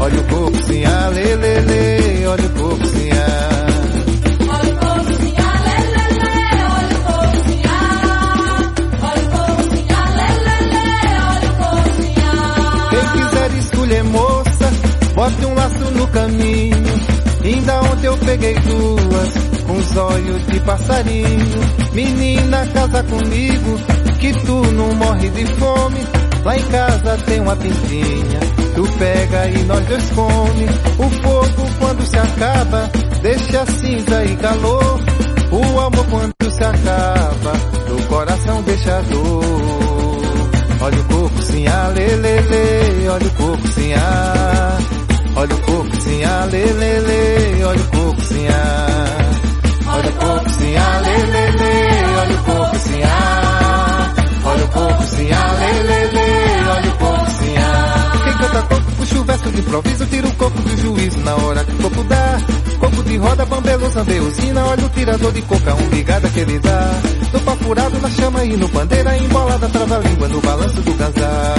Olha 0.00 0.20
o 0.20 0.24
coco 0.24 0.56
sim, 0.66 0.82
lê, 1.14 1.36
lê, 1.36 1.60
lê, 1.60 2.26
olha 2.26 2.46
o 2.46 2.50
coco 2.50 2.86
sim. 2.86 3.08
Olha 4.48 4.72
o 4.72 4.76
coco 4.78 5.12
sim, 5.20 5.34
ah, 5.38 5.58
olha 6.74 6.96
o 6.96 7.00
coco 7.04 7.38
sim. 7.48 7.62
Olha 9.04 9.24
o 9.24 9.36
ah, 9.94 10.08
lê, 10.16 10.30
lê, 10.72 10.90
olha 11.28 11.48
o 11.48 11.56
coco 11.60 11.88
sim. 12.00 12.14
Quem 12.90 13.04
quiser 13.12 13.50
escolher 13.58 14.04
moça, 14.04 14.68
bote 15.14 15.44
um 15.44 15.54
laço 15.54 15.90
no 15.92 16.06
caminho. 16.08 16.88
Ainda 17.44 17.82
ontem 17.82 18.06
eu 18.06 18.16
peguei 18.18 18.54
duas, 18.54 19.57
os 19.68 19.96
olhos 19.96 20.46
de 20.46 20.60
passarinho. 20.60 21.60
Menina, 21.92 22.66
casa 22.68 23.02
comigo, 23.04 23.78
que 24.18 24.32
tu 24.44 24.62
não 24.72 24.94
morre 24.94 25.28
de 25.30 25.46
fome. 25.56 26.00
Lá 26.44 26.56
em 26.56 26.62
casa 26.64 27.18
tem 27.26 27.40
uma 27.40 27.56
pintinha, 27.56 28.40
tu 28.74 28.88
pega 28.98 29.48
e 29.48 29.64
nós 29.64 29.84
dois 29.86 30.10
come. 30.10 30.66
O 30.98 31.10
fogo 31.22 31.70
quando 31.78 32.06
se 32.06 32.18
acaba, 32.18 32.90
deixa 33.22 33.66
cinza 33.66 34.24
e 34.24 34.36
calor. 34.36 35.00
O 35.50 35.80
amor 35.80 36.06
quando 36.10 36.50
se 36.50 36.64
acaba, 36.64 37.52
no 37.88 38.02
coração 38.06 38.62
deixa 38.62 39.02
dor. 39.02 39.88
Olha 40.80 41.00
o 41.00 41.04
coco 41.04 41.42
sim, 41.42 41.64
olha 43.10 43.26
o 43.26 43.30
coco 43.30 43.68
sim. 43.68 43.92
Olha 45.36 45.54
o 45.54 45.60
coco 45.60 45.96
sim, 46.00 46.20
lê, 46.50 46.64
lê, 46.72 47.00
lê, 47.00 47.64
olha 47.64 47.80
o 47.80 47.86
coco 47.88 48.20
sim. 48.22 48.46
Olha 49.98 50.10
o 50.10 50.12
coco 50.12 50.50
sim, 50.50 50.76
ah, 50.76 51.02
olha 52.22 52.34
o 52.34 52.44
coco 52.44 52.78
sim, 52.78 53.02
ah. 53.02 54.14
Olha 54.44 54.64
o 54.64 54.68
coco 54.68 55.02
sim, 55.02 55.28
ah, 55.32 55.56
olha 56.70 56.88
o 56.88 56.96
coco 56.98 57.30
sim, 57.32 57.54
ah. 57.58 58.12
Quem 58.22 58.32
canta 58.38 58.62
coco 58.62 58.92
puxa 58.92 59.18
o 59.18 59.24
verso 59.24 59.50
de 59.50 59.58
improviso, 59.58 60.06
tira 60.06 60.28
o 60.28 60.34
coco 60.34 60.62
do 60.62 60.76
juízo 60.76 61.18
na 61.18 61.34
hora 61.34 61.64
que 61.64 61.72
o 61.72 61.76
coco 61.78 62.04
dá. 62.04 62.38
roda, 63.18 63.44
bambelo, 63.46 63.90
zambê, 63.90 64.20
usina, 64.20 64.64
olha 64.66 64.84
o 64.84 64.88
tirador 64.90 65.32
de 65.32 65.42
coca, 65.42 65.74
um 65.74 65.88
ligada 65.88 66.28
que 66.28 66.40
ele 66.40 66.60
dá. 66.60 66.90
No 67.32 67.40
papurado, 67.40 67.98
na 68.00 68.10
chama 68.10 68.44
e 68.44 68.56
no 68.56 68.68
pandeira, 68.68 69.18
embolada, 69.18 69.68
trava-língua 69.68 70.28
no 70.28 70.40
balanço 70.40 70.80
do 70.80 70.94
ganzá. 70.94 71.54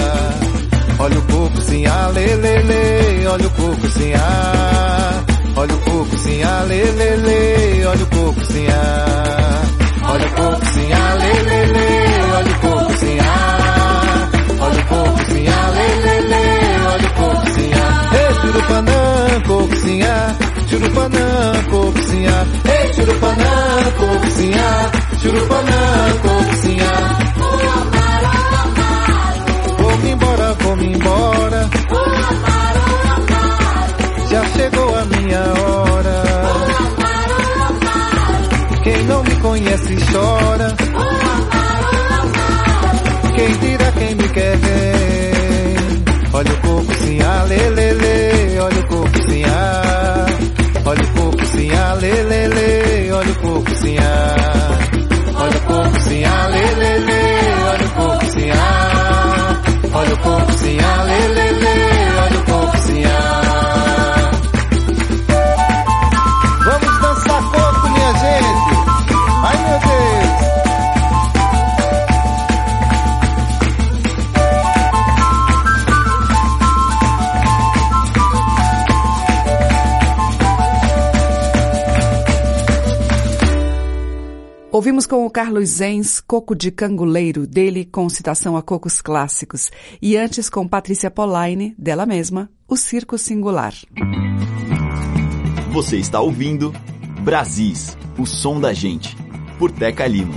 Olha 0.98 1.18
o 1.18 1.22
coco 1.22 1.60
sim, 1.60 1.84
ah, 1.84 2.08
lê, 2.14 2.36
lê, 2.36 2.62
lê, 2.62 3.26
olha 3.26 3.46
o 3.46 3.50
coco 3.50 3.86
sim, 3.88 4.14
ah. 4.14 5.19
Olha 5.60 5.74
o 5.74 5.78
coco 5.80 6.16
sim, 6.16 6.42
ah, 6.42 6.62
lê, 6.66 6.82
lê, 6.84 7.16
lê, 7.16 7.84
olha 7.84 8.02
o 8.02 8.06
coco 8.06 8.44
sim, 8.46 8.66
ah. 8.68 9.62
Olha 10.10 10.26
o 10.26 10.30
coco 10.30 10.66
sim, 10.72 10.90
ah, 10.90 11.14
lê, 11.16 11.32
lê, 11.42 11.64
lê, 11.66 12.32
olha 12.34 12.50
o 12.50 12.60
coco 12.60 12.96
sim, 12.96 13.18
ah. 13.20 14.30
Olha 14.58 14.80
o 14.80 14.86
coco 14.86 15.18
sim, 15.30 15.46
ah, 15.48 15.70
lê, 15.76 15.88
lê, 16.06 16.20
lê, 16.28 16.46
olha 16.94 17.06
o 17.06 17.12
coco 17.12 17.50
sim, 17.50 17.70
ah. 17.74 18.10
Ei, 18.16 18.34
churupanã, 18.40 19.40
coco 19.46 19.76
sim, 19.76 20.02
ah. 20.02 20.36
Churupanã, 20.66 21.64
coco 21.70 22.02
sim, 22.08 22.26
ah. 22.26 22.46
Ei, 22.64 22.92
churupanã, 22.94 23.92
coco 23.98 24.26
sim, 24.30 24.52
ah. 24.54 24.90
Churupanã, 25.20 25.80
coco 26.22 26.56
sim, 26.62 26.78
ah. 26.80 27.18
Vou-me 29.78 30.10
embora, 30.10 30.54
vou-me 30.54 30.86
embora. 30.86 31.49
Chegou 34.60 34.94
a 34.94 35.04
minha 35.06 35.40
hora. 35.40 36.22
Quem 38.82 39.04
não 39.04 39.22
me 39.22 39.34
conhece 39.36 39.96
chora. 40.12 40.76
Quem 43.34 43.58
dirá 43.58 43.92
quem 43.92 44.14
me 44.16 44.28
quer 44.28 44.56
ver. 44.58 45.76
Olha 46.32 46.52
o 46.52 46.56
coco 46.58 46.94
sim, 46.94 47.18
ah. 47.22 47.44
Olha 48.62 48.80
o 48.80 48.86
coco 48.86 49.30
sim, 49.30 49.42
ah. 49.46 50.26
Olha 50.84 51.02
o 51.02 51.12
coco 51.14 51.46
sim, 51.46 51.70
ah. 51.70 51.96
Olha 53.14 53.30
o 53.30 53.36
coco 53.36 53.74
sim, 53.76 53.98
ah. 53.98 54.36
Olha 55.36 55.56
o 55.56 55.60
coco 55.60 56.00
sim, 56.00 56.24
ah. 56.24 56.48
Olha 57.70 57.86
o 57.86 57.90
coco 57.90 58.26
sim, 58.26 58.50
ah. 58.50 59.60
Olha 59.92 60.14
o 60.14 60.18
coco 60.18 60.52
sim, 60.58 60.78
ah. 60.80 61.19
Com 85.10 85.26
o 85.26 85.30
Carlos 85.30 85.70
Zenz 85.70 86.20
Coco 86.20 86.54
de 86.54 86.70
Canguleiro, 86.70 87.44
dele 87.44 87.84
com 87.84 88.08
citação 88.08 88.56
a 88.56 88.62
cocos 88.62 89.02
clássicos, 89.02 89.68
e 90.00 90.16
antes 90.16 90.48
com 90.48 90.68
Patrícia 90.68 91.10
Polaine, 91.10 91.74
dela 91.76 92.06
mesma, 92.06 92.48
O 92.68 92.76
Circo 92.76 93.18
Singular. 93.18 93.74
Você 95.72 95.96
está 95.96 96.20
ouvindo 96.20 96.72
Brasis, 97.24 97.98
o 98.16 98.24
som 98.24 98.60
da 98.60 98.72
gente, 98.72 99.16
por 99.58 99.72
Teca 99.72 100.06
Lima. 100.06 100.32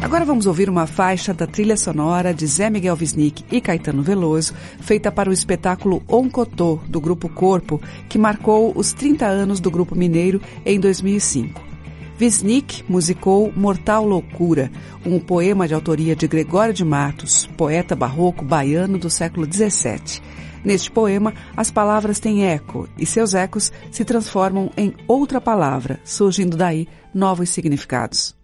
Agora 0.00 0.24
vamos 0.24 0.46
ouvir 0.46 0.70
uma 0.70 0.86
faixa 0.86 1.34
da 1.34 1.48
trilha 1.48 1.76
sonora 1.76 2.32
de 2.32 2.46
Zé 2.46 2.70
Miguel 2.70 2.96
Wisnik 2.96 3.44
e 3.50 3.60
Caetano 3.60 4.04
Veloso, 4.04 4.54
feita 4.78 5.10
para 5.10 5.28
o 5.28 5.32
espetáculo 5.32 6.00
Oncotô, 6.06 6.78
do 6.86 7.00
Grupo 7.00 7.28
Corpo, 7.28 7.82
que 8.08 8.18
marcou 8.18 8.72
os 8.76 8.92
30 8.92 9.26
anos 9.26 9.58
do 9.58 9.68
Grupo 9.68 9.96
Mineiro 9.96 10.40
em 10.64 10.78
2005. 10.78 11.71
Wisnik 12.20 12.84
musicou 12.88 13.52
Mortal 13.56 14.06
Loucura, 14.06 14.70
um 15.04 15.18
poema 15.18 15.66
de 15.66 15.74
autoria 15.74 16.14
de 16.14 16.28
Gregório 16.28 16.74
de 16.74 16.84
Matos, 16.84 17.46
poeta 17.56 17.96
barroco 17.96 18.44
baiano 18.44 18.98
do 18.98 19.10
século 19.10 19.46
XVII. 19.50 20.20
Neste 20.64 20.90
poema, 20.90 21.34
as 21.56 21.70
palavras 21.70 22.20
têm 22.20 22.46
eco 22.46 22.88
e 22.96 23.04
seus 23.04 23.34
ecos 23.34 23.72
se 23.90 24.04
transformam 24.04 24.70
em 24.76 24.94
outra 25.08 25.40
palavra, 25.40 25.98
surgindo 26.04 26.56
daí 26.56 26.86
novos 27.12 27.50
significados. 27.50 28.41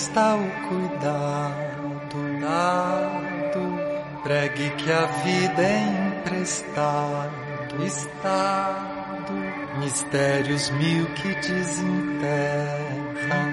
Está 0.00 0.34
o 0.34 0.50
cuidado 0.66 1.60
dado, 2.40 3.60
pregue 4.22 4.70
que 4.70 4.90
a 4.90 5.04
vida 5.22 5.62
é 5.62 6.08
emprestado, 6.08 7.84
estado, 7.84 9.34
mistérios 9.78 10.70
mil 10.70 11.04
que 11.16 11.34
desenterra, 11.34 12.78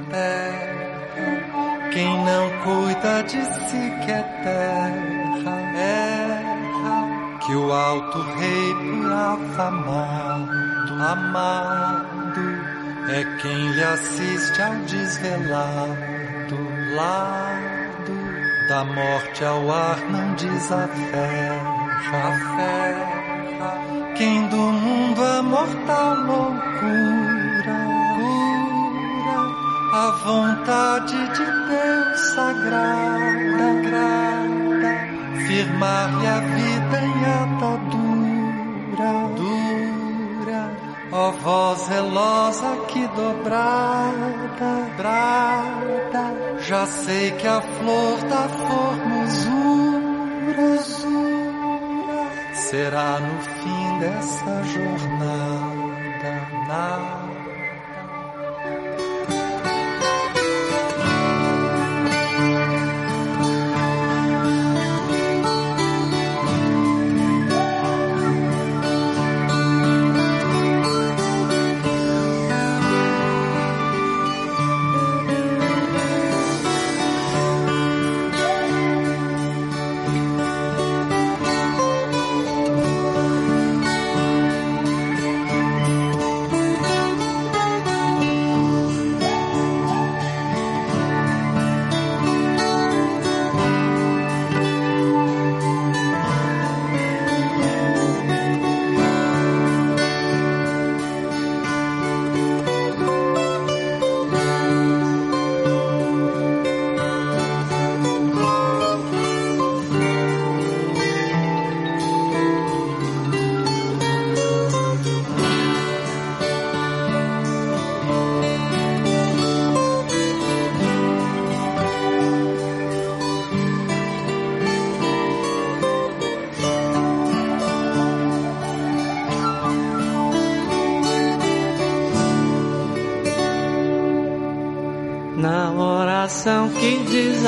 terra, 0.09 1.89
quem 1.91 2.17
não 2.23 2.49
cuida 2.63 3.23
de 3.23 3.43
si 3.43 3.91
que 4.05 4.11
é 4.11 4.23
terra, 4.43 5.59
erra, 5.75 7.39
que 7.45 7.53
o 7.55 7.73
alto 7.73 8.21
rei 8.21 8.73
por 8.73 9.11
afamado, 9.11 10.93
amado, 10.93 12.41
é 13.09 13.37
quem 13.41 13.71
lhe 13.73 13.83
assiste 13.83 14.61
ao 14.61 14.75
desvelado 14.85 16.06
lado, 16.95 18.13
da 18.67 18.83
morte 18.83 19.43
ao 19.43 19.71
ar 19.71 19.99
não 20.09 20.33
desaferra, 20.35 21.77
ferra, 22.55 23.17
quem 24.15 24.47
do 24.47 24.57
mundo 24.57 25.23
a 25.23 25.41
mortal 25.41 26.15
loucura, 26.15 27.77
cura, 28.17 29.39
a 29.93 30.11
vontade 30.25 31.17
de 31.29 31.45
Deus 31.45 32.19
sagrada, 32.33 33.69
grada, 33.87 34.93
firmar-lhe 35.47 36.27
a 36.27 36.39
vida 36.39 36.97
em 37.01 37.19
atadura, 37.43 39.13
dura, 39.35 40.61
ó 41.11 41.31
voz 41.31 41.79
zelosa 41.87 42.71
que 42.87 43.07
dobrada, 43.07 44.71
brada, 44.97 45.86
já 46.67 46.85
sei 46.85 47.31
que 47.31 47.47
a 47.47 47.61
flor 47.61 48.19
da 48.25 48.49
formosura, 48.49 49.47
será 52.53 53.19
no 53.21 53.41
fim 53.41 53.99
dessa 53.99 54.63
jornada, 54.63 56.33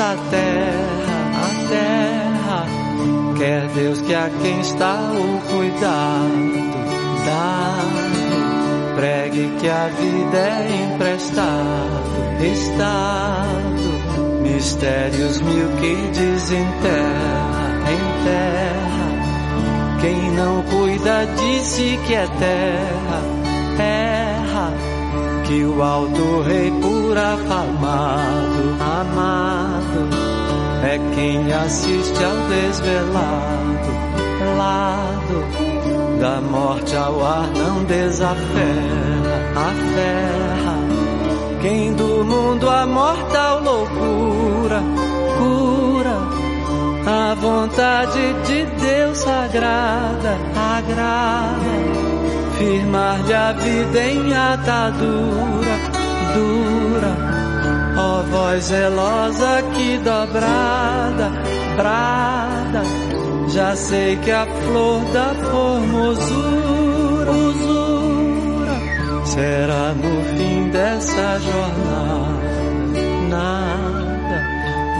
a 0.00 0.16
terra, 0.30 1.18
a 1.36 1.52
terra. 1.68 2.64
Quer 3.36 3.68
Deus 3.68 4.00
que 4.00 4.14
a 4.14 4.30
quem 4.42 4.60
está 4.60 5.12
o 5.12 5.40
cuidado 5.52 6.70
dado, 7.26 8.96
pregue 8.96 9.50
que 9.60 9.68
a 9.68 9.88
vida 9.88 10.38
é 10.38 10.94
emprestado, 10.94 12.42
estado, 12.42 14.40
mistérios 14.42 15.42
mil 15.42 15.68
que 15.80 15.94
desenterra, 16.18 17.90
em 17.90 18.00
terra. 18.24 19.08
Quem 20.00 20.30
não 20.32 20.62
cuida 20.62 21.28
si 21.62 21.98
que 22.06 22.14
é 22.14 22.26
terra, 22.26 23.20
terra 23.76 24.09
que 25.50 25.64
o 25.64 25.82
alto 25.82 26.42
rei 26.42 26.70
por 26.80 27.18
afamado, 27.18 28.76
amado, 28.78 30.08
é 30.84 30.96
quem 31.12 31.52
assiste 31.52 32.22
ao 32.22 32.36
desvelado, 32.48 33.90
lado, 34.56 36.20
da 36.20 36.40
morte 36.40 36.94
ao 36.94 37.26
ar 37.26 37.48
não 37.48 37.82
desaferra, 37.82 38.38
aferra, 39.56 40.76
quem 41.60 41.94
do 41.94 42.24
mundo 42.24 42.70
a 42.70 42.86
mortal 42.86 43.60
loucura, 43.60 44.80
cura, 45.36 46.16
a 47.12 47.34
vontade 47.34 48.34
de 48.44 48.66
Deus 48.80 49.18
sagrada, 49.18 50.38
agrada 50.54 51.89
firmar-lhe 52.60 53.32
a 53.32 53.52
vida 53.52 54.00
em 54.02 54.36
atadura 54.36 55.76
dura. 56.34 57.12
Ó 57.96 58.22
voz 58.30 58.64
zelosa 58.64 59.62
que 59.74 59.98
dobrada, 59.98 61.32
brada, 61.76 62.82
já 63.48 63.74
sei 63.74 64.16
que 64.16 64.30
a 64.30 64.46
flor 64.46 65.00
da 65.12 65.34
formosura 65.50 67.30
usura, 67.32 68.76
será 69.24 69.94
no 69.94 70.22
fim 70.36 70.68
dessa 70.70 71.40
jornada 71.40 72.50
nada, 73.30 74.38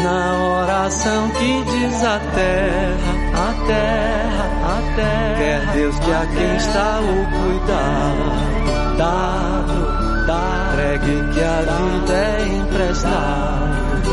na 0.03 0.61
oração 0.63 1.31
que 1.31 1.65
diz 1.65 2.05
a 2.05 2.19
terra, 2.35 3.13
a 3.35 3.67
terra 3.67 4.60
terra. 5.01 5.35
Quer 5.39 5.67
Deus 5.73 5.99
que 5.99 6.13
a 6.13 6.27
quem 6.27 6.57
está 6.57 7.01
o 7.01 7.27
cuidado, 7.43 8.97
dado, 8.97 10.27
dado. 10.27 10.77
Pregue 10.77 11.33
que 11.33 11.41
a 11.41 11.61
vida 11.61 12.13
é 12.13 12.49
emprestada, 12.57 13.69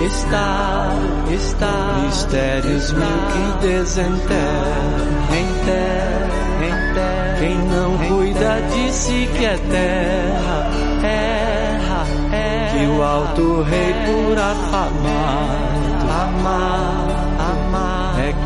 está, 0.05 0.89
está. 1.31 2.01
Mistérios 2.03 2.91
mil 2.93 3.01
que 3.01 3.67
desenterra, 3.67 4.97
em 5.31 5.65
terra, 5.65 6.29
em 6.65 6.93
terra. 6.93 7.35
Quem 7.39 7.57
não 7.57 7.97
cuida 7.97 8.61
de 8.73 8.91
si 8.91 9.29
que 9.37 9.45
é 9.45 9.57
terra, 9.57 10.69
erra, 11.03 12.05
erra. 12.35 12.77
Que 12.77 12.85
o 12.87 13.03
alto 13.03 13.61
rei 13.63 13.93
por 14.05 14.37
afamado, 14.37 15.67
amado 16.09 17.26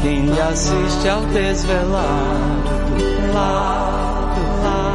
quem 0.02 0.30
assiste 0.40 1.08
ao 1.08 1.22
desvelado 1.26 2.82
lado, 3.34 4.42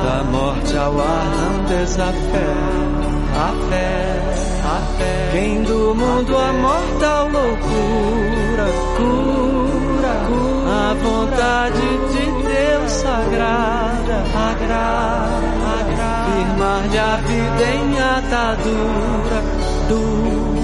da 0.05 0.25
morte 0.25 0.77
ao 0.77 1.01
ar 1.01 1.25
não 1.25 1.65
desafé 1.65 2.97
a 3.37 3.53
fé, 3.69 4.23
a 4.65 4.99
fé. 4.99 5.29
Quem 5.33 5.63
do 5.63 5.95
mundo 5.95 6.37
a 6.37 6.53
mortal 6.53 7.29
loucura 7.29 8.67
cura, 8.97 10.15
cura 10.27 10.91
a 10.91 10.95
vontade 10.95 11.81
de 12.13 12.25
Deus 12.49 12.93
sagrada, 12.93 14.25
agrada, 14.35 15.47
agrada. 15.81 16.25
firmar-lhe 16.33 16.99
a 16.99 17.17
vida 17.17 17.65
em 17.75 17.99
atadura, 18.01 19.43
dura, 19.89 20.37
dura. 20.51 20.56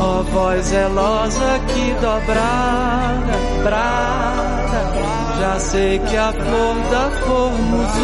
Ó 0.00 0.22
voz 0.22 0.66
zelosa 0.66 1.60
que 1.68 1.92
dobrada, 2.00 3.36
brada, 3.62 4.80
já 5.40 5.58
sei 5.58 5.98
que 5.98 6.16
a 6.16 6.32
flor 6.32 6.76
da 6.90 7.10
formosura, 7.26 7.98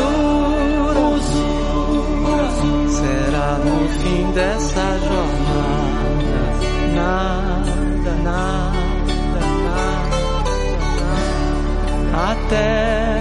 será 2.89 3.59
no 3.65 3.89
fim 3.89 4.33
dessa 4.33 4.99
jornada. 4.99 6.05
Nada, 6.95 8.13
nada, 8.23 8.83
nada, 9.25 10.01
nada. 12.13 12.33
até. 12.33 13.14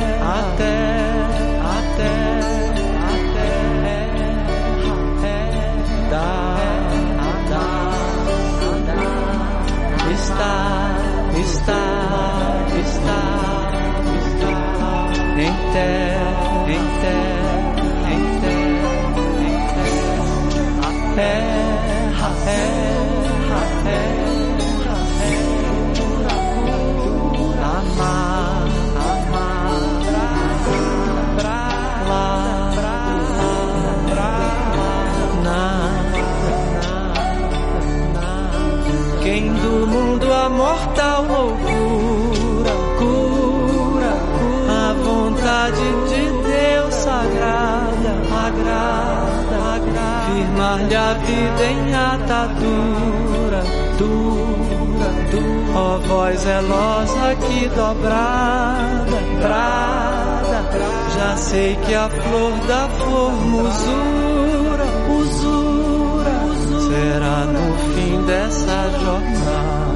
Está, 11.43 12.65
está, 12.85 13.19
está, 14.27 14.53
em 15.41 15.53
terra, 15.73 16.12
quem 39.23 39.53
do 39.53 39.87
mundo 39.87 40.31
a 40.33 40.49
mortal 40.49 41.23
loucura 41.23 42.73
cura, 42.99 44.13
a 44.69 44.93
vontade 44.93 45.87
de 46.09 46.23
Deus 46.43 46.93
sagrada, 46.93 48.11
agrada, 48.47 49.57
agrada. 49.75 50.13
firmar-lhe 50.27 50.95
a 50.95 51.13
vida 51.13 51.63
em 51.63 51.95
atadura, 51.95 53.63
dura, 53.97 55.09
dura. 55.31 55.79
Ó 55.79 55.97
voz 55.99 56.39
zelosa 56.41 57.35
que 57.47 57.69
dobrada, 57.69 59.19
brada, 59.41 60.59
já 61.17 61.37
sei 61.37 61.77
que 61.77 61.95
a 61.95 62.09
flor 62.09 62.51
da 62.67 62.89
formosura, 62.89 64.32
será 66.93 67.45
no 67.45 67.75
fim 67.95 68.23
dessa 68.25 68.91
jornada. 68.99 69.92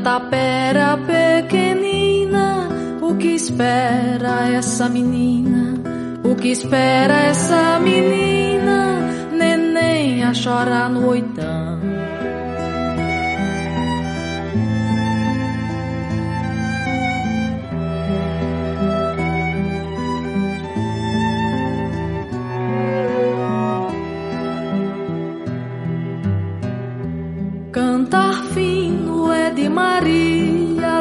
Tapera 0.00 0.98
pequenina. 1.06 2.68
O 3.00 3.14
que 3.16 3.34
espera 3.34 4.48
essa 4.48 4.88
menina? 4.88 5.74
O 6.24 6.34
que 6.34 6.48
espera 6.48 7.14
essa 7.22 7.78
menina? 7.78 8.98
Neném 9.32 10.24
a 10.24 10.32
chorar 10.34 10.88
no 10.90 11.06
oitão. 11.08 11.39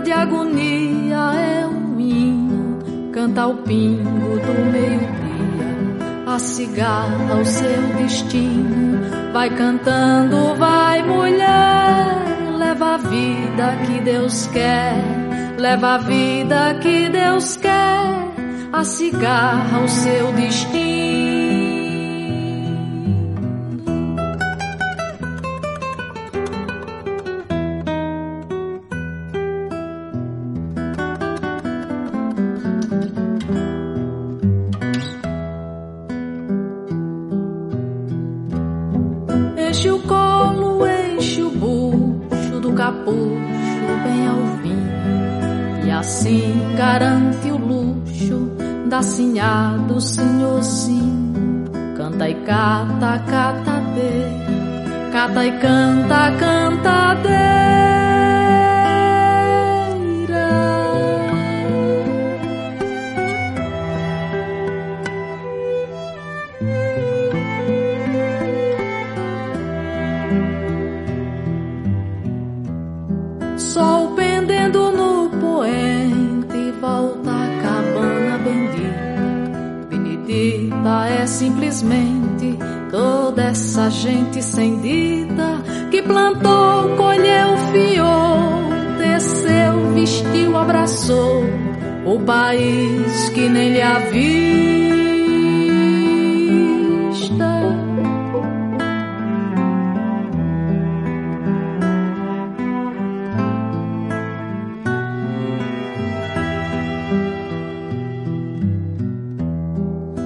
De 0.04 0.14
agonia 0.14 1.34
é 1.36 1.68
um 1.68 2.00
hino, 2.00 3.12
canta 3.12 3.48
o 3.48 3.58
pingo 3.58 4.40
do 4.40 4.72
meio-dia, 4.72 6.26
a 6.26 6.40
cigarra, 6.40 7.36
o 7.36 7.46
seu 7.46 7.82
destino. 7.98 9.02
Vai 9.34 9.50
cantando, 9.50 10.56
vai 10.56 11.04
mulher, 11.04 12.16
leva 12.58 12.94
a 12.94 12.98
vida 12.98 13.78
que 13.86 14.00
Deus 14.00 14.48
quer, 14.48 14.96
leva 15.58 15.96
a 15.96 15.98
vida 15.98 16.80
que 16.82 17.10
Deus 17.10 17.58
quer, 17.58 18.32
a 18.72 18.84
cigarra, 18.86 19.82
o 19.82 19.88
seu 19.90 20.32
destino. 20.32 21.09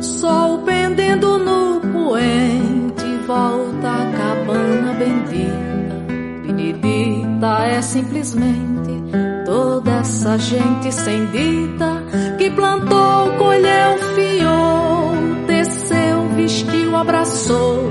Sol 0.03 0.59
pendendo 0.65 1.39
no 1.39 1.79
poente, 1.79 3.05
volta 3.25 3.87
a 3.87 4.11
cabana 4.11 4.93
bendita. 4.99 5.95
Benedita 6.45 7.65
é 7.67 7.81
simplesmente 7.81 9.01
toda 9.45 9.91
essa 9.99 10.37
gente 10.37 10.91
sem 10.91 11.25
dita 11.27 12.03
que 12.37 12.51
plantou, 12.51 13.31
colheu, 13.37 13.97
fiou, 14.13 15.13
teceu, 15.47 16.27
vestiu, 16.35 16.97
abraçou 16.97 17.89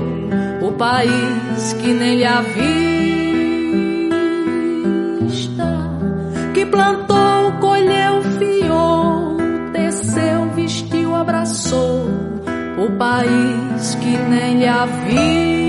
o 0.61 0.71
país 0.73 1.73
que 1.81 1.93
nem 1.93 2.17
lhe 2.17 2.25
avista, 2.25 2.43
que 6.53 6.63
plantou 6.67 7.42
o 12.83 12.91
país 12.91 13.95
que 13.95 14.17
nem 14.29 14.59
lhe 14.59 14.67
havia. 14.67 15.62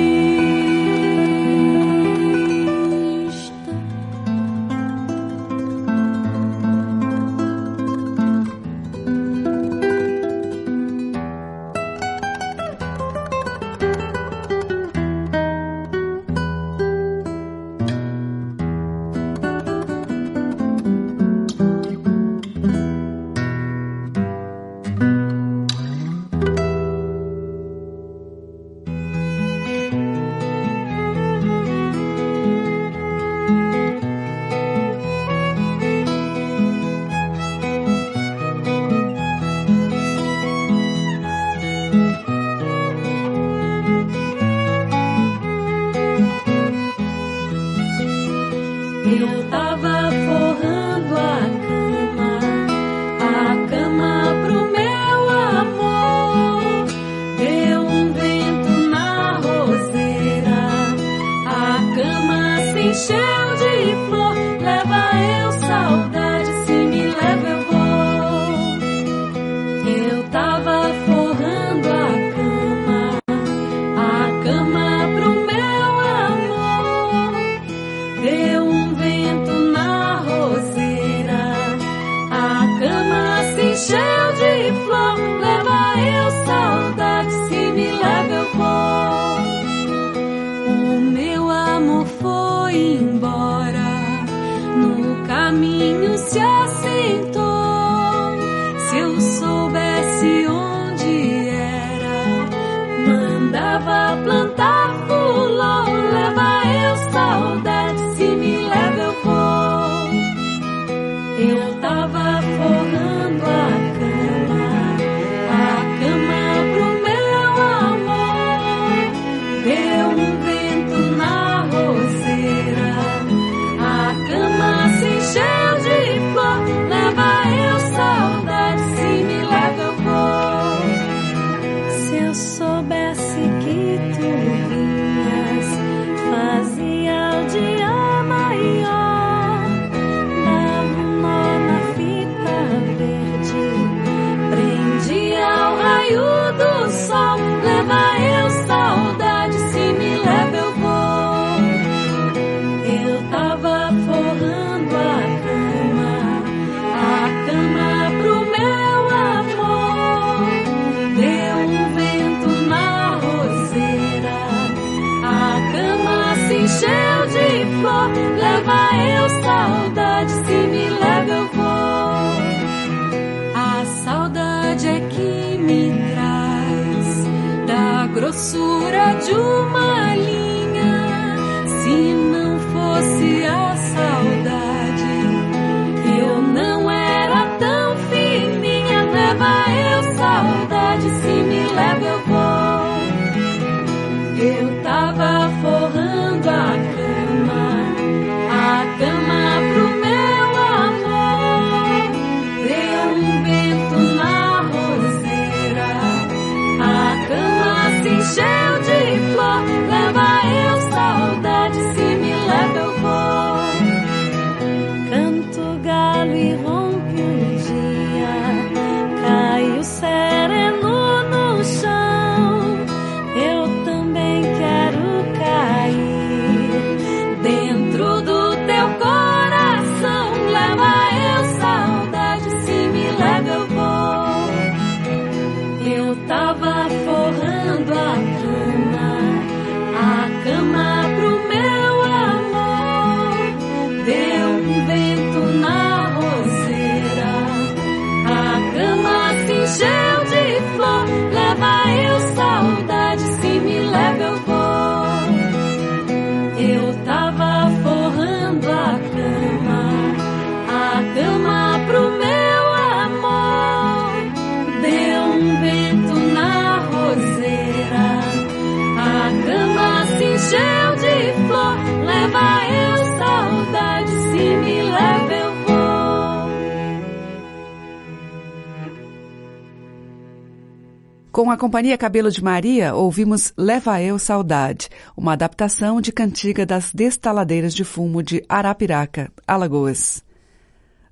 Com 281.35 281.51
a 281.51 281.57
Companhia 281.57 281.99
Cabelo 281.99 282.31
de 282.31 282.41
Maria, 282.45 282.95
ouvimos 282.95 283.53
Leva 283.59 284.01
Eu 284.01 284.21
Saudade, 284.21 284.89
uma 285.17 285.33
adaptação 285.33 286.01
de 286.01 286.13
cantiga 286.13 286.65
das 286.65 286.95
Destaladeiras 286.95 287.75
de 287.75 287.83
Fumo 287.83 288.23
de 288.23 288.45
Arapiraca, 288.49 289.33
Alagoas. 289.45 290.23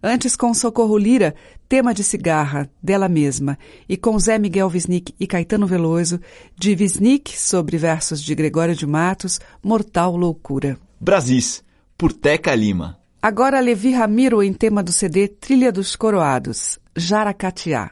Antes 0.01 0.37
com 0.37 0.55
Socorro 0.55 0.97
Lira, 0.97 1.35
tema 1.69 1.93
de 1.93 2.05
cigarra, 2.05 2.71
dela 2.81 3.09
mesma, 3.09 3.59
e 3.89 3.97
com 3.97 4.17
Zé 4.17 4.39
Miguel 4.39 4.71
Wisnik 4.73 5.13
e 5.19 5.27
Caetano 5.27 5.67
Veloso, 5.67 6.21
de 6.57 6.71
Wisnik 6.73 7.37
sobre 7.37 7.77
versos 7.77 8.23
de 8.23 8.33
Gregório 8.33 8.77
de 8.77 8.87
Matos, 8.87 9.41
Mortal 9.61 10.17
Loucura. 10.17 10.79
Brasis, 11.01 11.65
por 11.99 12.13
Teca 12.13 12.55
Lima. 12.55 12.97
Agora 13.21 13.59
Levi 13.59 13.91
Ramiro 13.91 14.41
em 14.41 14.53
tema 14.53 14.85
do 14.85 14.93
CD 14.93 15.27
Trilha 15.27 15.73
dos 15.73 15.97
Coroados, 15.97 16.79
Jaracatiá. 16.97 17.91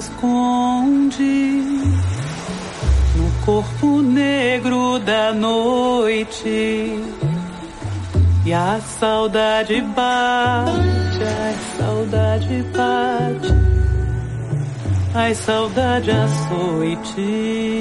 Esconde 0.00 1.62
no 3.16 3.30
corpo 3.44 4.00
negro 4.00 4.98
da 4.98 5.32
noite. 5.34 6.98
E 8.46 8.52
a 8.54 8.80
saudade 8.80 9.82
bate, 9.82 11.22
a 11.22 11.54
saudade 11.76 12.64
bate, 12.74 13.54
a 15.14 15.34
saudade 15.34 16.10
açoite. 16.10 17.79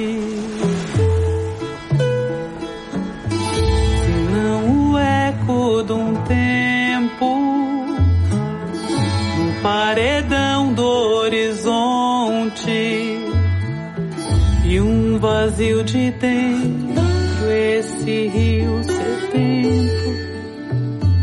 E 14.66 14.80
um 14.80 15.18
vazio 15.20 15.84
de 15.84 16.12
dentro, 16.12 17.52
esse 17.52 18.28
rio 18.28 18.84
sedento 18.84 20.10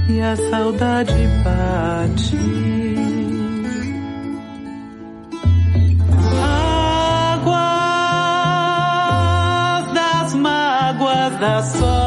e 0.09 0.21
a 0.21 0.37
saudade 0.37 1.13
bate. 1.45 2.37
Águas 7.39 7.55
das 9.95 10.35
mágoas 10.35 11.39
da 11.39 11.63
sorte. 11.63 12.06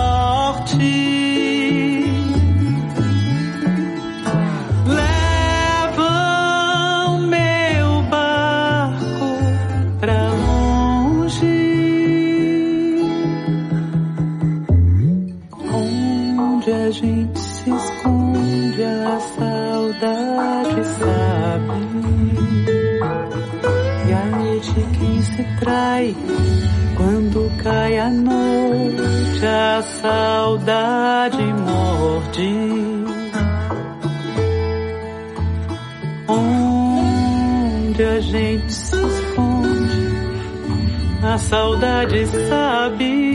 Quando 26.95 27.51
cai 27.63 27.97
a 27.97 28.09
noite, 28.09 29.45
a 29.45 29.81
saudade 29.81 31.43
morde. 31.43 32.53
Onde 36.27 38.03
a 38.03 38.19
gente 38.19 38.73
se 38.73 38.95
esconde, 38.95 40.07
a 41.23 41.37
saudade 41.37 42.25
sabe. 42.47 43.29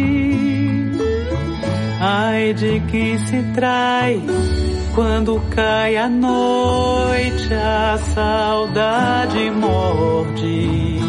Ai 2.00 2.52
de 2.52 2.80
quem 2.90 3.18
se 3.18 3.42
trai 3.54 4.22
quando 4.94 5.40
cai 5.50 5.96
a 5.96 6.08
noite, 6.08 7.52
a 7.54 7.98
saudade 7.98 9.50
morde. 9.50 11.03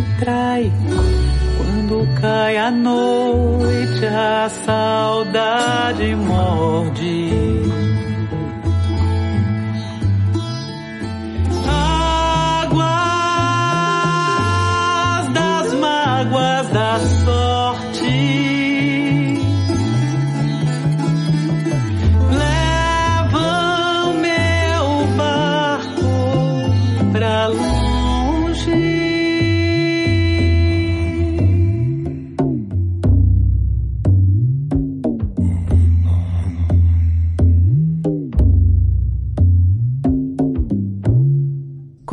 Se 0.00 0.24
trai 0.24 0.72
quando 1.56 2.08
cai 2.20 2.56
a 2.56 2.70
noite, 2.70 4.06
a 4.06 4.48
saudade 4.48 6.14
morde. 6.14 7.30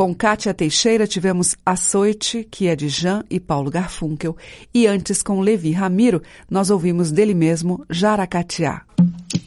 Com 0.07 0.15
Kátia 0.15 0.53
Teixeira 0.53 1.05
tivemos 1.05 1.57
Açoite, 1.65 2.47
que 2.49 2.67
é 2.67 2.77
de 2.77 2.87
Jean 2.87 3.25
e 3.29 3.41
Paulo 3.41 3.69
Garfunkel, 3.69 4.37
e 4.73 4.87
antes 4.87 5.21
com 5.21 5.41
Levi 5.41 5.73
Ramiro, 5.73 6.21
nós 6.49 6.69
ouvimos 6.69 7.11
dele 7.11 7.33
mesmo 7.33 7.83
Jaracatiá. 7.89 8.83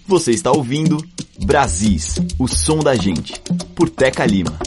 Você 0.06 0.32
está 0.32 0.52
ouvindo 0.52 1.02
Brasis, 1.46 2.16
o 2.38 2.46
som 2.46 2.80
da 2.80 2.94
gente, 2.94 3.40
por 3.74 3.88
Teca 3.88 4.26
Lima. 4.26 4.58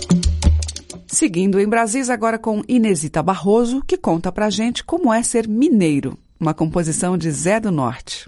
Seguindo 1.06 1.60
em 1.60 1.68
Brasis 1.68 2.10
agora 2.10 2.40
com 2.40 2.64
Inesita 2.68 3.22
Barroso, 3.22 3.84
que 3.86 3.96
conta 3.96 4.32
pra 4.32 4.50
gente 4.50 4.84
como 4.84 5.14
é 5.14 5.22
ser 5.22 5.48
mineiro, 5.48 6.18
uma 6.40 6.56
composição 6.56 7.16
de 7.16 7.30
Zé 7.30 7.60
do 7.60 7.72
Norte. 7.72 8.28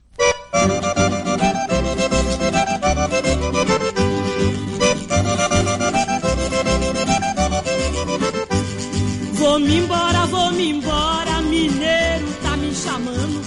Vou-me 9.55 9.77
embora, 9.77 10.25
vou-me 10.25 10.69
embora, 10.69 11.41
mineiro 11.43 12.27
tá 12.43 12.57
me 12.57 12.75
chamando. 12.75 13.41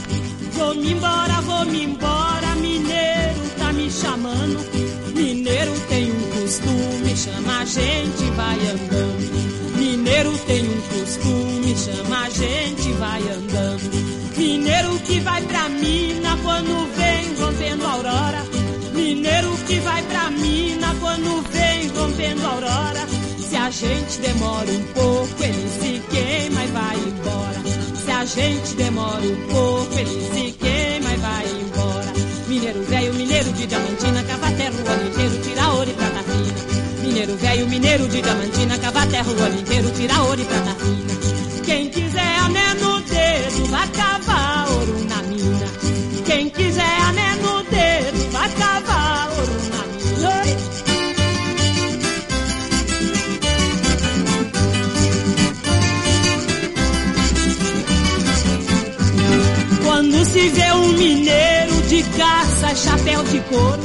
Vou-me 0.54 0.92
embora, 0.92 1.34
vou-me 1.42 1.84
embora, 1.84 2.54
mineiro 2.54 3.40
tá 3.58 3.70
me 3.74 3.90
chamando. 3.90 4.58
Mineiro 5.14 5.78
tem 5.90 6.10
um 6.10 6.30
costume, 6.30 7.14
chama 7.14 7.58
a 7.58 7.64
gente, 7.66 8.24
vai 8.34 8.58
andando. 8.70 9.76
Mineiro 9.76 10.38
tem 10.46 10.64
um 10.64 10.80
costume, 10.80 11.76
chama 11.76 12.20
a 12.24 12.30
gente, 12.30 12.90
vai 12.92 13.20
andando. 13.20 14.34
Mineiro 14.34 14.98
que 15.00 15.20
vai 15.20 15.42
pra 15.42 15.68
mina 15.68 16.38
quando 16.42 16.96
vem 16.96 17.34
rompendo 17.38 17.84
a 17.84 17.90
aurora. 17.90 18.46
Mineiro 18.94 19.50
que 19.66 19.78
vai 19.80 20.02
pra 20.04 20.30
mina 20.30 20.96
quando 21.00 21.44
vem 21.52 21.88
rompendo 21.88 22.46
a 22.46 22.50
aurora. 22.50 23.17
A 23.68 23.70
gente 23.70 24.18
demora 24.20 24.70
um 24.70 24.82
pouco, 24.94 25.44
ele 25.44 25.68
se 25.68 26.02
queima 26.08 26.64
e 26.64 26.66
vai 26.68 26.96
embora. 26.96 27.62
Se 28.02 28.10
a 28.10 28.24
gente 28.24 28.74
demora 28.76 29.20
um 29.20 29.46
pouco, 29.46 29.94
ele 29.94 30.08
se 30.32 30.52
queima 30.52 31.12
e 31.12 31.16
vai 31.18 31.46
embora. 31.46 32.12
Mineiro 32.48 32.82
velho, 32.84 33.12
mineiro 33.12 33.52
de 33.52 33.66
diamantina, 33.66 34.24
cava 34.24 34.50
terra 34.52 34.72
o 34.72 34.90
ano 34.90 35.08
inteiro, 35.10 35.42
tira 35.42 35.68
ouro 35.68 35.90
e 35.90 35.92
prata 35.92 36.22
fina. 36.22 37.02
Mineiro 37.02 37.36
velho, 37.36 37.68
mineiro 37.68 38.08
de 38.08 38.22
diamantina, 38.22 38.78
cava 38.78 39.06
terra 39.06 39.30
o 39.30 39.42
ano 39.42 39.60
inteiro, 39.60 39.90
tira 39.90 40.22
ouro 40.22 40.40
e 40.40 40.44
prata 40.46 40.74
fina. 40.74 41.17
Chapéu 62.78 63.22
de 63.24 63.40
couro. 63.40 63.80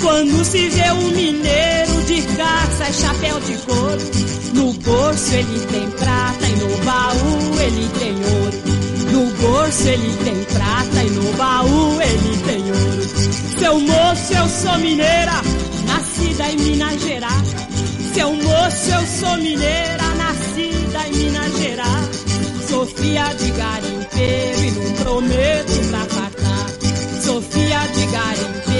Quando 0.00 0.44
se 0.44 0.68
vê 0.68 0.92
um 0.92 1.10
mineiro 1.10 2.02
de 2.06 2.22
caça, 2.36 2.92
chapéu 2.92 3.40
de 3.40 3.56
couro. 3.58 3.98
No 4.54 4.72
bolso 4.74 5.34
ele 5.34 5.66
tem 5.66 5.90
prata 5.90 6.46
e 6.46 6.56
no 6.56 6.84
baú 6.84 7.60
ele 7.60 7.88
tem 7.98 8.14
ouro. 8.14 8.58
No 9.12 9.26
bolso 9.36 9.88
ele 9.88 10.16
tem 10.24 10.44
prata 10.44 11.04
e 11.04 11.10
no 11.10 11.32
baú 11.32 12.00
ele 12.00 12.36
tem 12.46 12.62
ouro. 12.70 13.08
Seu 13.58 13.80
moço, 13.80 14.32
eu 14.34 14.48
sou 14.48 14.78
mineira, 14.78 15.42
nascida 15.84 16.50
em 16.50 16.56
Minas 16.58 17.02
Gerais. 17.02 17.48
Seu 18.14 18.32
moço, 18.32 18.90
eu 18.90 19.06
sou 19.20 19.36
mineira, 19.38 20.14
nascida 20.16 21.08
em 21.08 21.12
Minas 21.12 21.58
Gerais. 21.58 22.24
Sofia 22.68 23.34
de 23.34 23.50
garimpeiro 23.50 24.64
e 24.64 24.70
não 24.70 24.92
prometo 25.02 25.87
de 27.92 28.06
garimpeiro 28.06 28.77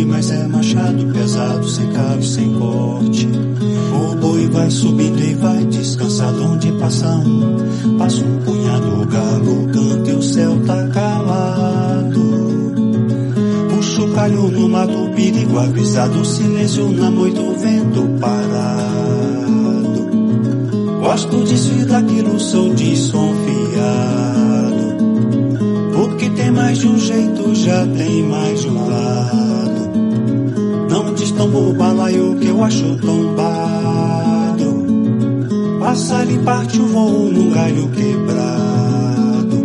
demais 0.00 0.30
é 0.30 0.46
machado 0.46 1.06
pesado, 1.12 1.68
sem 1.68 1.86
cabo, 1.92 2.22
sem 2.22 2.54
corte. 2.54 3.28
O 3.92 4.16
boi 4.16 4.48
vai 4.48 4.70
subindo 4.70 5.20
e 5.20 5.34
vai 5.34 5.62
descansado 5.66 6.42
onde 6.42 6.72
passa 6.72 7.06
um, 7.16 7.98
passa 7.98 8.24
um 8.24 8.38
punhado, 8.38 9.02
o 9.02 9.06
galo 9.06 9.66
canta 9.70 10.10
e 10.10 10.14
o 10.14 10.22
céu 10.22 10.58
tá 10.64 10.86
calado. 10.88 12.20
O 13.78 13.82
chocalho 13.82 14.48
no 14.48 14.70
mato, 14.70 15.10
perigo 15.14 15.58
avisado, 15.58 16.24
silêncio 16.24 16.88
na 16.92 17.10
moita, 17.10 17.42
o 17.42 17.58
vento 17.58 18.08
parado. 18.18 19.50
Gosto 21.02 21.44
disso 21.44 21.74
e 21.78 21.84
daquilo, 21.84 22.40
sou 22.40 22.72
desconfiado. 22.72 23.20
Porque 25.92 26.30
tem 26.30 26.50
mais 26.50 26.78
de 26.78 26.88
um 26.88 26.98
jeito, 26.98 27.54
já 27.54 27.86
tem 27.86 28.22
mais 28.22 28.62
de 28.62 28.68
um 28.68 28.88
lado. 28.88 29.79
O 31.42 31.72
balaio 31.72 32.36
que 32.36 32.48
eu 32.48 32.62
acho 32.62 32.96
tombado. 32.98 34.84
Passarinho 35.80 36.42
parte 36.42 36.78
o 36.78 36.86
voo 36.86 37.32
num 37.32 37.50
galho 37.50 37.88
quebrado. 37.88 39.56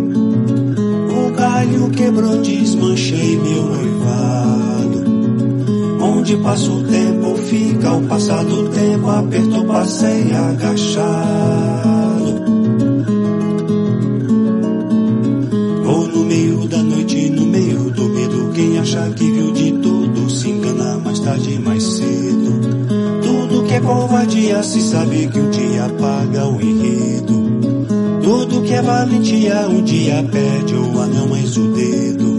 O 1.11 1.32
galho 1.36 1.89
quebrou, 1.89 2.41
desmanchei 2.41 3.38
meu 3.38 3.65
noivado. 3.65 5.03
Onde 6.01 6.38
passa 6.38 6.71
o 6.71 6.82
tempo, 6.84 7.36
fica 7.36 7.91
o 7.91 8.07
passado 8.07 8.69
tempo, 8.69 9.09
apertou, 9.09 9.65
passei 9.65 10.32
agachado. 10.32 11.05
Ou 15.86 16.07
no 16.07 16.23
meio 16.23 16.67
da 16.69 16.84
covardia 23.86 24.63
se 24.63 24.81
sabe 24.81 25.27
que 25.27 25.39
um 25.39 25.51
dia 25.51 25.86
apaga 25.86 26.47
o 26.47 26.59
enredo. 26.59 27.45
Tudo 28.23 28.63
que 28.63 28.73
é 28.73 28.81
valentia 28.81 29.67
um 29.69 29.83
dia 29.83 30.25
perde 30.31 30.73
o 30.73 30.99
anel 30.99 31.27
mais 31.27 31.55
o 31.55 31.71
dedo. 31.71 32.36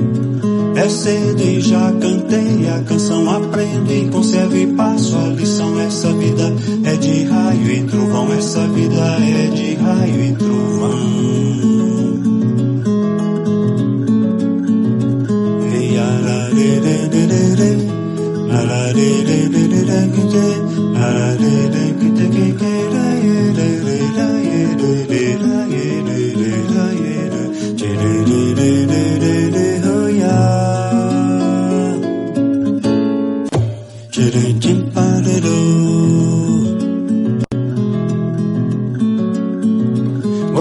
É 0.74 0.88
cedo 0.88 1.42
e 1.42 1.60
já 1.60 1.92
cantei 1.92 2.68
a 2.68 2.82
canção, 2.82 3.30
aprendo 3.30 3.92
e 3.92 4.08
conservo 4.10 4.56
e 4.56 4.66
passo 4.74 5.16
a 5.16 5.28
lição. 5.28 5.78
Essa 5.80 6.12
vida 6.12 6.52
é 6.84 6.96
de 6.96 7.24
raio 7.24 7.70
e 7.70 7.84
trovão, 7.84 8.32
essa 8.32 8.66
vida 8.68 8.96
é 8.96 9.46
de 9.54 9.74
raio 9.74 10.22
e 10.22 10.32
trovão. 10.34 10.66
Ararerererere, 18.48 20.65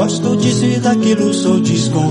Gosto 0.05 0.37
disso 0.37 0.65
e 0.65 0.79
daquilo, 0.79 1.33
sou 1.33 1.59
desconfiado. 1.59 2.05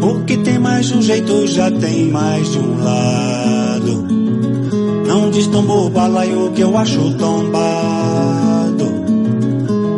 Porque 0.00 0.36
tem 0.36 0.60
mais 0.60 0.86
de 0.86 0.94
um 0.94 1.02
jeito, 1.02 1.44
já 1.48 1.68
tem 1.72 2.08
mais 2.08 2.52
de 2.52 2.58
um 2.58 2.84
lado. 2.84 4.07
Não 5.18 5.30
destombou 5.30 5.86
o 5.86 5.90
balaio 5.90 6.52
que 6.52 6.60
eu 6.60 6.76
acho 6.78 7.12
tombado. 7.14 8.86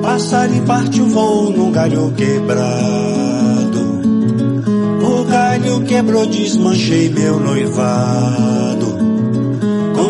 Passarinho 0.01 0.65
parte 0.65 0.99
o 1.03 1.07
voo 1.07 1.51
num 1.51 1.71
galho 1.71 2.11
quebrado. 2.17 3.81
O 5.05 5.25
galho 5.25 5.83
quebrou, 5.83 6.27
desmanchei 6.27 7.11
meu 7.11 7.39
noivado. 7.39 8.99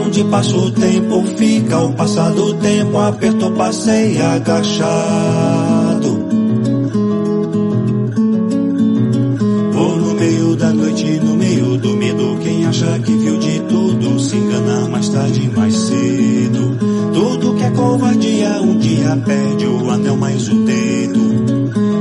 Onde 0.06 0.22
passa 0.24 0.56
o 0.56 0.70
tempo, 0.70 1.24
fica 1.36 1.80
o 1.80 1.92
passado 1.92 2.54
tempo, 2.54 2.96
apertou, 2.96 3.50
passei 3.50 4.22
agachado. 4.22 5.49
Tarde, 15.12 15.50
mais 15.56 15.74
cedo. 15.74 16.78
Tudo 17.12 17.54
que 17.54 17.64
é 17.64 17.70
covardia, 17.70 18.62
um 18.62 18.78
dia 18.78 19.16
perde 19.24 19.66
o 19.66 19.90
anel 19.90 20.16
mais 20.16 20.48
o 20.48 20.64
dedo. 20.64 21.20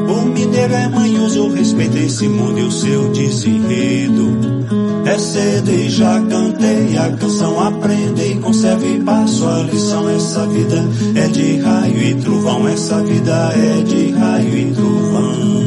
O 0.10 0.26
mineiro 0.26 0.74
é 0.74 0.88
manhoso, 0.88 1.50
respeita 1.50 1.98
esse 1.98 2.28
mundo 2.28 2.60
e 2.60 2.64
o 2.64 2.72
seu 2.72 3.12
desenredo. 3.12 4.38
É 5.06 5.18
cedo 5.18 5.72
e 5.72 5.90
já 5.90 6.22
cantei 6.22 6.98
a 6.98 7.10
canção, 7.12 7.60
aprende 7.60 8.22
e 8.22 8.36
conserve 8.36 8.98
e 8.98 9.00
passo 9.00 9.48
a 9.48 9.64
lição. 9.64 10.10
Essa 10.10 10.46
vida 10.48 10.84
é 11.16 11.28
de 11.28 11.58
raio 11.58 12.02
e 12.02 12.16
trovão, 12.16 12.68
essa 12.68 13.04
vida 13.04 13.52
é 13.56 13.82
de 13.82 14.12
raio 14.12 14.58
e 14.58 14.72
trovão. 14.74 15.59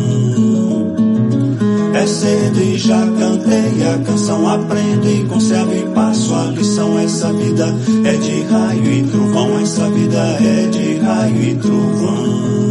É 2.02 2.06
cedo 2.06 2.60
e 2.60 2.76
já 2.76 2.98
cantei 2.98 3.86
a 3.86 3.96
canção, 4.04 4.48
aprende 4.48 5.20
e 5.20 5.24
conserve 5.24 5.78
e 5.78 5.94
passo 5.94 6.34
a 6.34 6.46
lição. 6.46 6.98
Essa 6.98 7.32
vida 7.32 7.66
é 8.04 8.16
de 8.16 8.42
raio 8.42 8.92
e 8.92 9.02
trovão, 9.04 9.60
essa 9.60 9.88
vida 9.88 10.18
é 10.18 10.66
de 10.66 10.96
raio 10.96 11.42
e 11.44 11.54
trovão. 11.54 12.61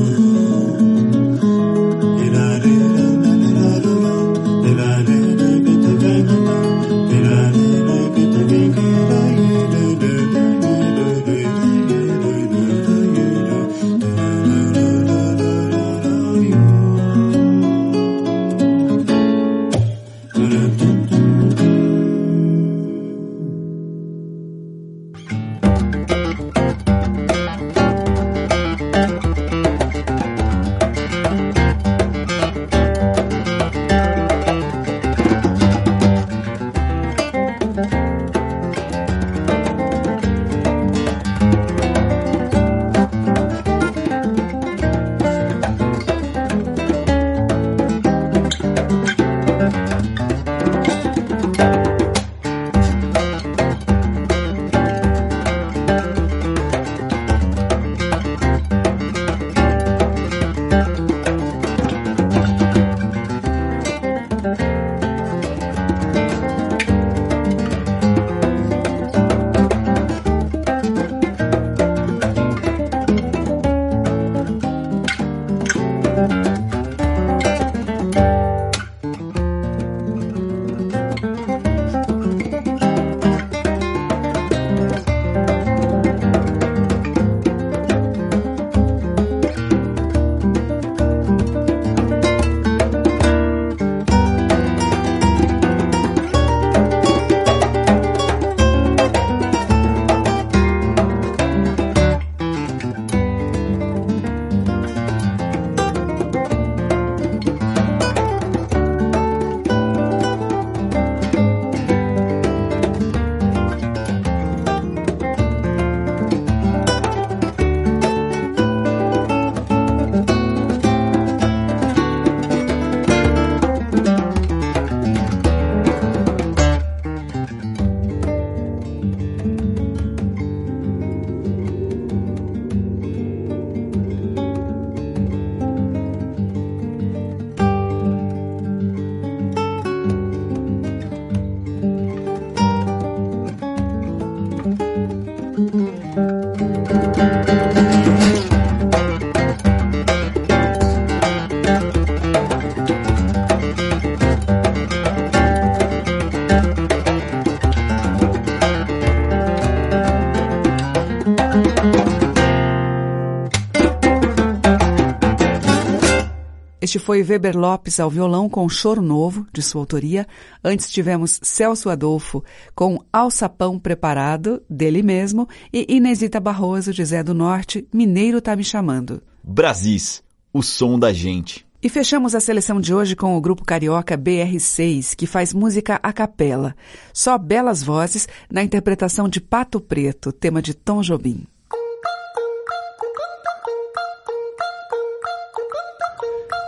Foi 167.02 167.24
Weber 167.24 167.58
Lopes 167.58 168.00
ao 168.00 168.10
violão 168.10 168.48
com 168.48 168.70
Choro 168.70 169.02
Novo, 169.02 169.46
de 169.52 169.62
sua 169.62 169.82
autoria. 169.82 170.26
Antes 170.64 170.90
tivemos 170.90 171.40
Celso 171.42 171.90
Adolfo 171.90 172.44
com 172.74 173.04
Alçapão 173.12 173.78
Preparado, 173.78 174.62
dele 174.70 175.02
mesmo, 175.02 175.50
e 175.74 175.86
Inesita 175.90 176.40
Barroso, 176.40 176.94
de 176.94 177.04
Zé 177.04 177.24
do 177.24 177.34
Norte, 177.34 177.86
Mineiro 177.92 178.40
Tá 178.40 178.56
Me 178.56 178.64
Chamando. 178.64 179.22
Brasis, 179.44 180.24
o 180.54 180.62
som 180.62 180.98
da 180.98 181.12
gente. 181.12 181.66
E 181.84 181.90
fechamos 181.90 182.36
a 182.36 182.40
seleção 182.40 182.80
de 182.80 182.94
hoje 182.94 183.16
com 183.16 183.36
o 183.36 183.42
grupo 183.42 183.66
carioca 183.66 184.16
BR6, 184.16 185.16
que 185.16 185.26
faz 185.26 185.52
música 185.52 186.00
a 186.04 186.14
capela. 186.14 186.76
Só 187.12 187.40
belas 187.40 187.82
vozes 187.82 188.28
na 188.52 188.62
interpretação 188.62 189.28
de 189.28 189.42
Pato 189.42 189.82
Preto, 189.82 190.32
tema 190.32 190.62
de 190.62 190.76
Tom 190.76 191.02
Jobim. 191.02 191.48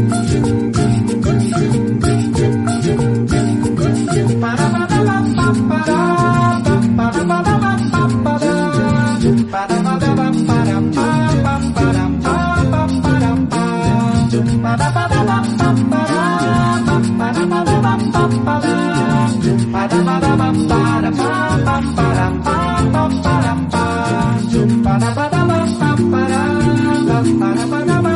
para 27.70 28.07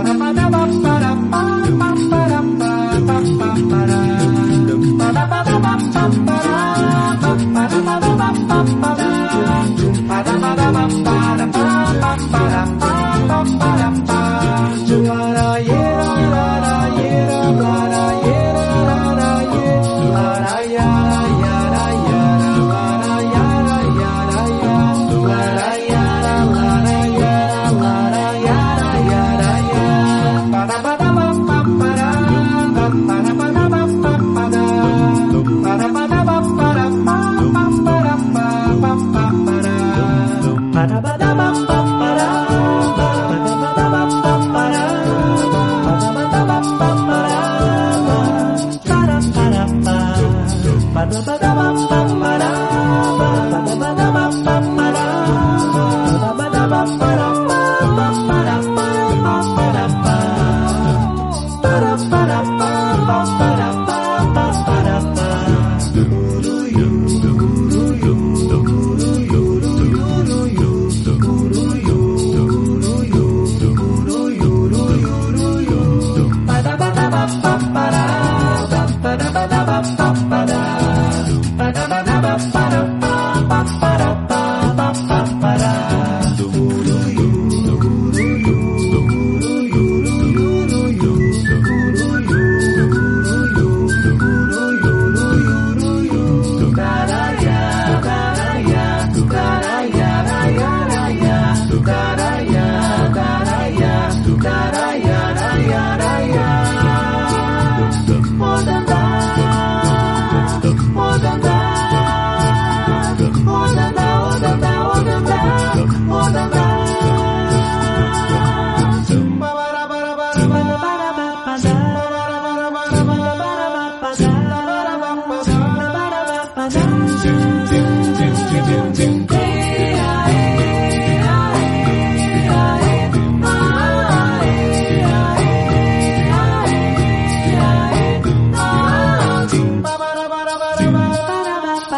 Ba-da-ba-da-ba-ba-ba-ba 0.00 1.40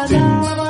到 0.07 0.62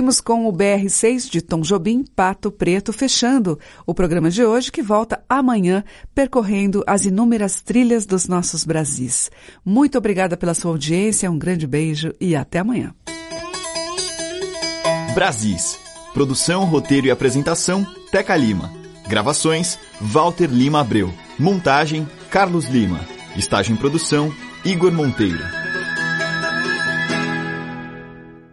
Ouvimos 0.00 0.18
com 0.18 0.48
o 0.48 0.52
BR6 0.52 1.28
de 1.28 1.42
Tom 1.42 1.60
Jobim, 1.60 2.02
Pato 2.16 2.50
Preto, 2.50 2.90
fechando 2.90 3.60
o 3.86 3.92
programa 3.92 4.30
de 4.30 4.42
hoje, 4.42 4.72
que 4.72 4.80
volta 4.80 5.22
amanhã, 5.28 5.84
percorrendo 6.14 6.82
as 6.86 7.04
inúmeras 7.04 7.60
trilhas 7.60 8.06
dos 8.06 8.26
nossos 8.26 8.64
Brasis. 8.64 9.30
Muito 9.62 9.98
obrigada 9.98 10.38
pela 10.38 10.54
sua 10.54 10.70
audiência, 10.70 11.30
um 11.30 11.38
grande 11.38 11.66
beijo 11.66 12.14
e 12.18 12.34
até 12.34 12.60
amanhã. 12.60 12.94
Brasis, 15.14 15.78
Produção, 16.14 16.64
roteiro 16.64 17.06
e 17.06 17.10
apresentação, 17.10 17.86
Teca 18.10 18.34
Lima. 18.34 18.72
Gravações, 19.06 19.78
Walter 20.00 20.48
Lima 20.48 20.80
Abreu. 20.80 21.12
Montagem, 21.38 22.08
Carlos 22.30 22.64
Lima. 22.64 23.06
Estágio 23.36 23.74
em 23.74 23.76
produção, 23.76 24.32
Igor 24.64 24.92
Monteiro. 24.92 25.59